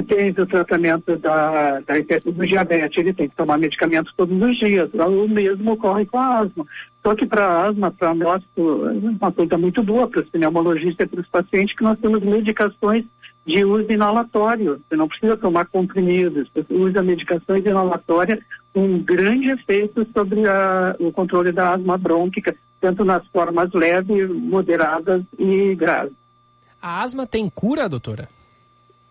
[0.03, 1.93] tem o tratamento da, da
[2.25, 4.89] do diabetes, ele tem que tomar medicamentos todos os dias.
[4.93, 6.65] O mesmo ocorre com a asma.
[7.05, 11.09] Só que para asma, para nós, é uma coisa muito boa para os pneumologistas e
[11.09, 13.05] para os pacientes, que nós temos medicações
[13.45, 14.81] de uso inalatório.
[14.89, 18.39] Você não precisa tomar comprimidos, você usa medicações inalatórias
[18.73, 24.27] com um grande efeito sobre a, o controle da asma brônquica, tanto nas formas leves,
[24.31, 26.13] moderadas e graves.
[26.81, 28.27] A asma tem cura, doutora?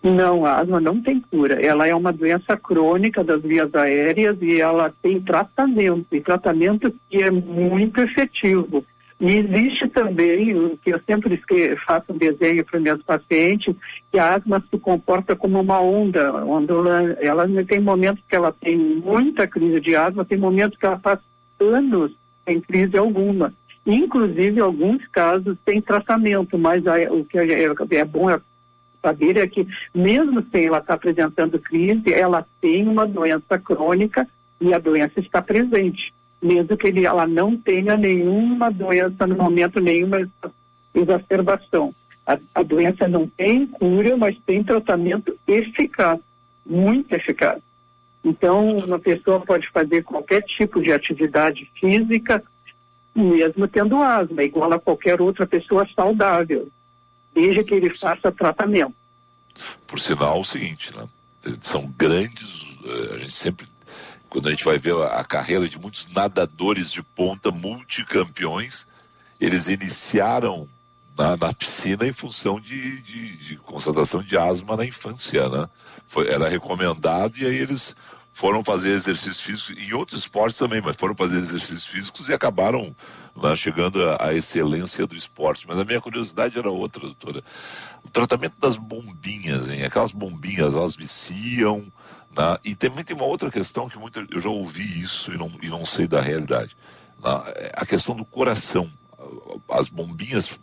[0.05, 1.55] Não, a asma não tem cura.
[1.65, 7.23] Ela é uma doença crônica das vias aéreas e ela tem tratamento, e tratamento que
[7.23, 8.85] é muito efetivo.
[9.19, 11.41] E existe também, o que eu sempre
[11.87, 13.75] faço um desenho para meus pacientes,
[14.13, 16.73] que a asma se comporta como uma onda, onde
[17.23, 21.23] ela, tem momentos que ela tem muita crise de asma, tem momentos que ela passa
[21.59, 22.13] anos
[22.45, 23.55] sem crise alguma.
[23.87, 28.39] Inclusive, alguns casos, tem tratamento, mas o que é, é bom é
[29.05, 34.27] saber é que, mesmo sem ela estar apresentando crise, ela tem uma doença crônica
[34.59, 39.79] e a doença está presente, mesmo que ele, ela não tenha nenhuma doença no momento,
[39.79, 40.27] nenhuma
[40.95, 41.95] exacerbação.
[42.27, 46.19] A, a doença não tem cura, mas tem tratamento eficaz,
[46.65, 47.61] muito eficaz.
[48.25, 52.43] Então, uma pessoa pode fazer qualquer tipo de atividade física,
[53.15, 56.71] mesmo tendo asma, igual a qualquer outra pessoa saudável
[57.35, 58.95] desde que ele faça tratamento.
[59.87, 61.09] Por sinal, o seguinte, né?
[61.61, 63.66] São grandes, eh, a gente sempre,
[64.30, 68.87] quando a gente vai ver a carreira de muitos nadadores de ponta multicampeões,
[69.41, 70.68] eles iniciaram
[71.16, 75.68] na, na piscina em função de, de, de, constatação de asma na infância, né?
[76.07, 77.95] Foi, era recomendado e aí eles
[78.35, 82.95] foram fazer exercícios físicos, em outros esportes também, mas foram fazer exercícios físicos e acabaram
[83.37, 85.68] lá, chegando à, excelência do esporte.
[85.68, 87.45] Mas a minha curiosidade era outra, doutora.
[88.05, 89.85] O tratamento das bombinhas, hein?
[89.85, 91.87] Aquelas bombinhas, elas viciam,
[92.37, 92.59] né?
[92.64, 95.68] e também tem uma outra questão que muito, eu já ouvi isso e não, e
[95.68, 96.76] não sei da realidade.
[97.22, 97.30] Né?
[97.72, 98.91] A questão do coração.
[99.70, 100.59] As bombinhas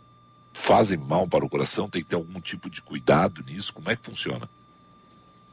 [0.52, 3.72] fazem mal para o coração, tem que ter algum tipo de cuidado nisso?
[3.72, 4.46] Como é que funciona?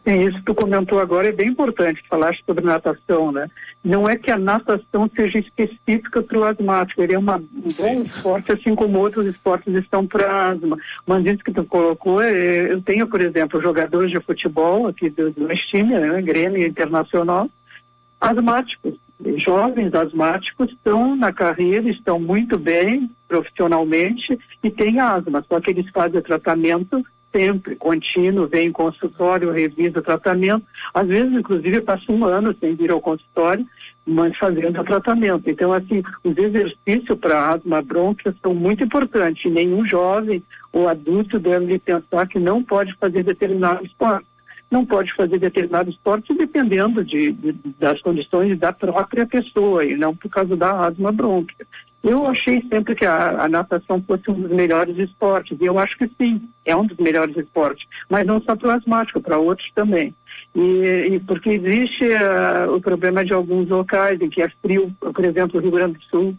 [0.07, 3.49] Sim, isso que tu comentou agora é bem importante, falaste sobre natação, né?
[3.83, 8.03] Não é que a natação seja específica para o asmático, ele é uma, um bom
[8.03, 10.77] esporte, assim como outros esportes estão para asma.
[11.05, 15.31] Mas isso que tu colocou, é, eu tenho, por exemplo, jogadores de futebol aqui do,
[15.31, 17.49] do time, né, Grêmio Internacional,
[18.19, 18.95] asmáticos.
[19.35, 25.89] Jovens asmáticos estão na carreira, estão muito bem profissionalmente e têm asma, só que eles
[25.91, 30.65] fazem o tratamento sempre, contínuo, vem em consultório, revisa o tratamento.
[30.93, 33.65] Às vezes, inclusive, passa um ano sem vir ao consultório,
[34.05, 35.49] mas fazendo o tratamento.
[35.49, 39.51] Então, assim, os exercícios para asma brônquia são muito importantes.
[39.51, 44.27] Nenhum jovem ou adulto deve pensar que não pode fazer determinado esporte.
[44.71, 50.15] Não pode fazer determinado esporte dependendo de, de, das condições da própria pessoa e não
[50.15, 51.65] por causa da asma brônquia.
[52.01, 55.97] Eu achei sempre que a, a, natação fosse um dos melhores esportes, e eu acho
[55.97, 59.69] que sim, é um dos melhores esportes, mas não só para o asmático, para outros
[59.75, 60.15] também.
[60.55, 65.25] E, e porque existe uh, o problema de alguns locais em que é frio, por
[65.25, 66.35] exemplo, o Rio Grande do Sul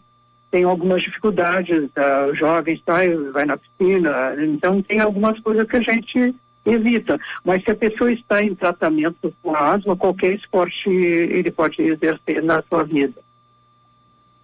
[0.49, 5.81] tem algumas dificuldades, uh, jovens sai, vai na piscina, então tem algumas coisas que a
[5.81, 6.35] gente
[6.65, 7.19] evita.
[7.45, 12.61] Mas se a pessoa está em tratamento com asma, qualquer esporte ele pode exercer na
[12.63, 13.13] sua vida.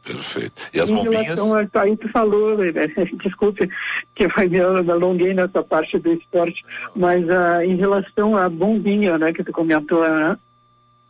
[0.07, 0.61] Perfeito.
[0.73, 1.25] E as em bombinhas?
[1.25, 2.71] Relação a, aí tu falou, né,
[3.23, 3.69] desculpe
[4.15, 6.63] que eu me alonguei nessa parte do esporte,
[6.95, 10.37] mas uh, em relação à bombinha, né, que tu comentou, uh,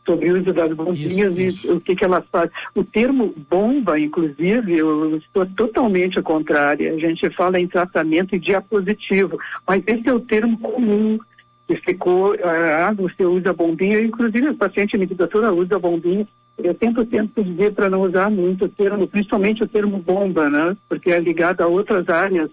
[0.04, 1.68] sobre o uso das bombinhas isso, isso.
[1.68, 2.50] e o que, que elas fazem.
[2.74, 6.94] O termo bomba, inclusive, eu estou totalmente contrária.
[6.94, 9.38] A gente fala em tratamento e diapositivo,
[9.68, 11.20] mas esse é o termo comum
[11.68, 16.26] que ficou, ah, você usa bombinha, inclusive o paciente me diz, doutora, usa bombinha,
[16.58, 20.76] eu tento sempre dizer para não usar muito o termo, principalmente o termo bomba, né?
[20.90, 22.50] Porque é ligado a outras áreas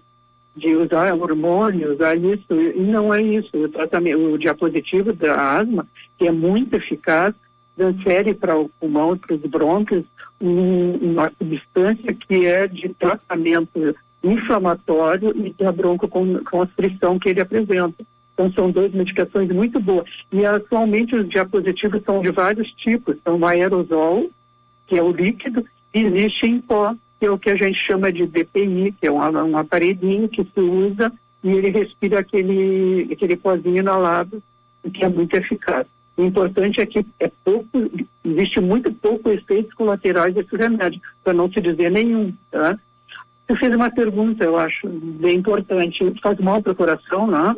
[0.55, 3.49] de usar hormônios, usar isso, e não é isso.
[3.53, 5.85] O tratamento, o diapositivo da asma,
[6.17, 7.33] que é muito eficaz,
[7.75, 10.05] transfere para o pulmão, para os brônquios,
[10.39, 18.03] um, uma substância que é de tratamento inflamatório e da broncoconstrição que ele apresenta.
[18.35, 20.09] Então, são duas medicações muito boas.
[20.31, 23.15] E atualmente os diapositivos são de vários tipos.
[23.23, 24.29] São o aerosol,
[24.87, 28.11] que é o líquido, e existe em pó, que é o que a gente chama
[28.11, 31.11] de DPI, que é um, um aparelhinho que se usa
[31.45, 34.41] e ele respira aquele, aquele pozinho inalado,
[34.91, 35.85] que é muito eficaz.
[36.17, 37.69] O importante é que é pouco,
[38.23, 42.79] existe muito pouco efeitos colaterais desse remédio, para não se dizer nenhum, tá?
[43.47, 46.13] Você fez uma pergunta, eu acho, bem importante.
[46.19, 47.55] Faz mal para o coração, né?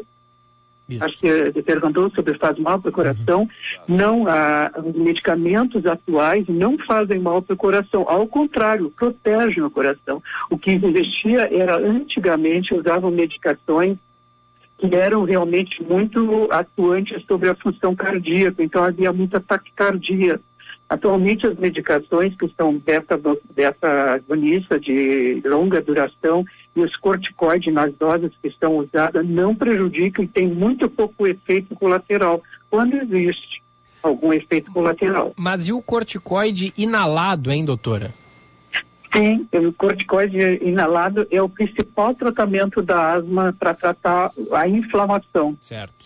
[0.89, 1.03] Isso.
[1.03, 3.41] Acho que você perguntou sobre faz mal para o coração.
[3.87, 3.97] Uhum.
[3.97, 8.05] Não, ah, os medicamentos atuais não fazem mal para o coração.
[8.07, 10.23] Ao contrário, protegem o coração.
[10.49, 13.97] O que existia era, antigamente, usavam medicações
[14.77, 18.63] que eram realmente muito atuantes sobre a função cardíaca.
[18.63, 20.39] Então, havia muita taquicardia.
[20.87, 23.19] Atualmente, as medicações que são beta,
[23.53, 26.45] beta agonista de longa duração
[26.77, 31.75] e os corticoides nas doses que estão usadas não prejudicam e tem muito pouco efeito
[31.75, 33.63] colateral, quando existe
[34.03, 35.33] algum efeito colateral.
[35.35, 38.13] Mas e o corticoide inalado, hein, doutora?
[39.15, 45.57] Sim, o corticoide inalado é o principal tratamento da asma para tratar a inflamação.
[45.59, 46.05] Certo.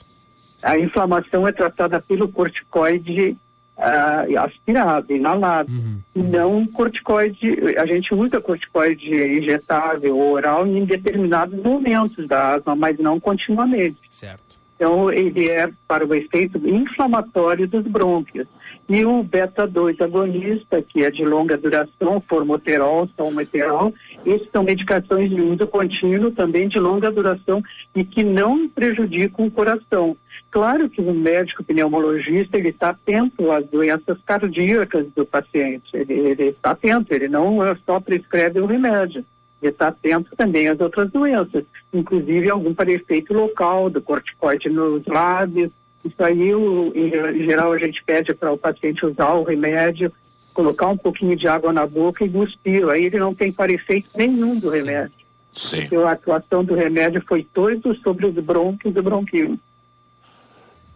[0.64, 3.36] A inflamação é tratada pelo corticoide
[3.78, 5.72] uh, aspirado, inalado.
[5.72, 6.00] Uhum.
[6.14, 12.98] Não corticoide, a gente usa corticoide injetável ou oral em determinados momentos da asma, mas
[13.00, 13.98] não continuamente.
[14.10, 14.51] Certo.
[14.82, 18.48] Então, ele é para o efeito inflamatório dos brônquios.
[18.90, 23.94] E o beta-2 agonista, que é de longa duração, formoterol, salmeterol,
[24.26, 27.62] esses são medicações de uso contínuo, também de longa duração
[27.96, 30.18] e que não prejudicam o coração.
[30.50, 36.72] Claro que o médico pneumologista, ele está atento às doenças cardíacas do paciente, ele está
[36.72, 39.24] atento, ele não só prescreve o remédio
[39.62, 45.06] e está atento também às outras doenças, inclusive algum para efeito local do corticoide nos
[45.06, 45.72] lábios.
[46.04, 50.12] Isso aí, o, em geral, a gente pede para o paciente usar o remédio,
[50.54, 52.88] colocar um pouquinho de água na boca e cuspir.
[52.90, 55.22] Aí ele não tem para efeito nenhum do remédio.
[55.52, 55.82] Sim.
[55.82, 59.60] Porque a atuação do remédio foi todo sobre os brônquios e bronquíolos.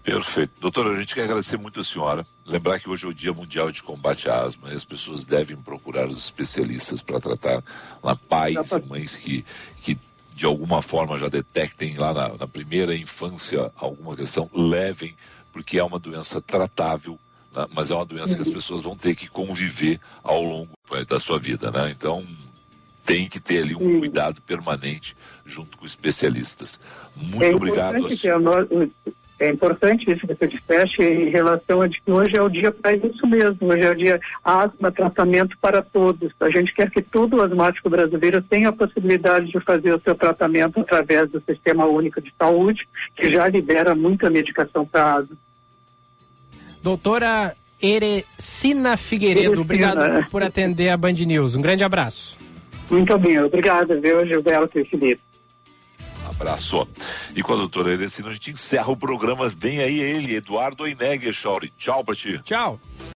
[0.06, 0.52] Perfeito.
[0.62, 2.28] Doutora, a gente quer agradecer muito a senhora.
[2.46, 5.58] Lembrar que hoje é o Dia Mundial de Combate à Asma e as pessoas devem
[5.58, 7.64] procurar os especialistas para tratar
[8.04, 9.44] lá pais e mães que,
[9.82, 9.98] que
[10.32, 15.16] de alguma forma já detectem lá na, na primeira infância alguma questão, levem,
[15.52, 17.18] porque é uma doença tratável,
[17.52, 17.66] né?
[17.74, 21.20] mas é uma doença que as pessoas vão ter que conviver ao longo eh, da
[21.20, 21.90] sua vida, né?
[21.90, 22.24] Então
[23.04, 26.80] tem que ter ali um cuidado permanente junto com especialistas.
[27.16, 28.08] Muito é obrigado.
[28.08, 28.52] que a no-
[29.38, 32.72] É importante isso que você disseste em relação a de que hoje é o dia
[32.72, 33.68] para isso mesmo.
[33.68, 36.32] Hoje é o dia asma, tratamento para todos.
[36.40, 40.80] A gente quer que todo asmático brasileiro tenha a possibilidade de fazer o seu tratamento
[40.80, 45.38] através do Sistema Único de Saúde, que já libera muita medicação para asma.
[46.82, 51.56] Doutora Erecina Figueiredo, Erecina, obrigado por atender a Band News.
[51.56, 52.38] Um grande abraço.
[52.90, 55.22] Muito bem, obrigada, viu, Gilberto e Felipe.
[56.36, 56.88] Abraço.
[57.36, 59.50] E com a doutora Erecina, a gente encerra o programa.
[59.50, 61.72] Vem aí ele, Eduardo Oinegger, Chauri.
[61.78, 62.40] Tchau pra ti.
[62.44, 62.80] Tchau.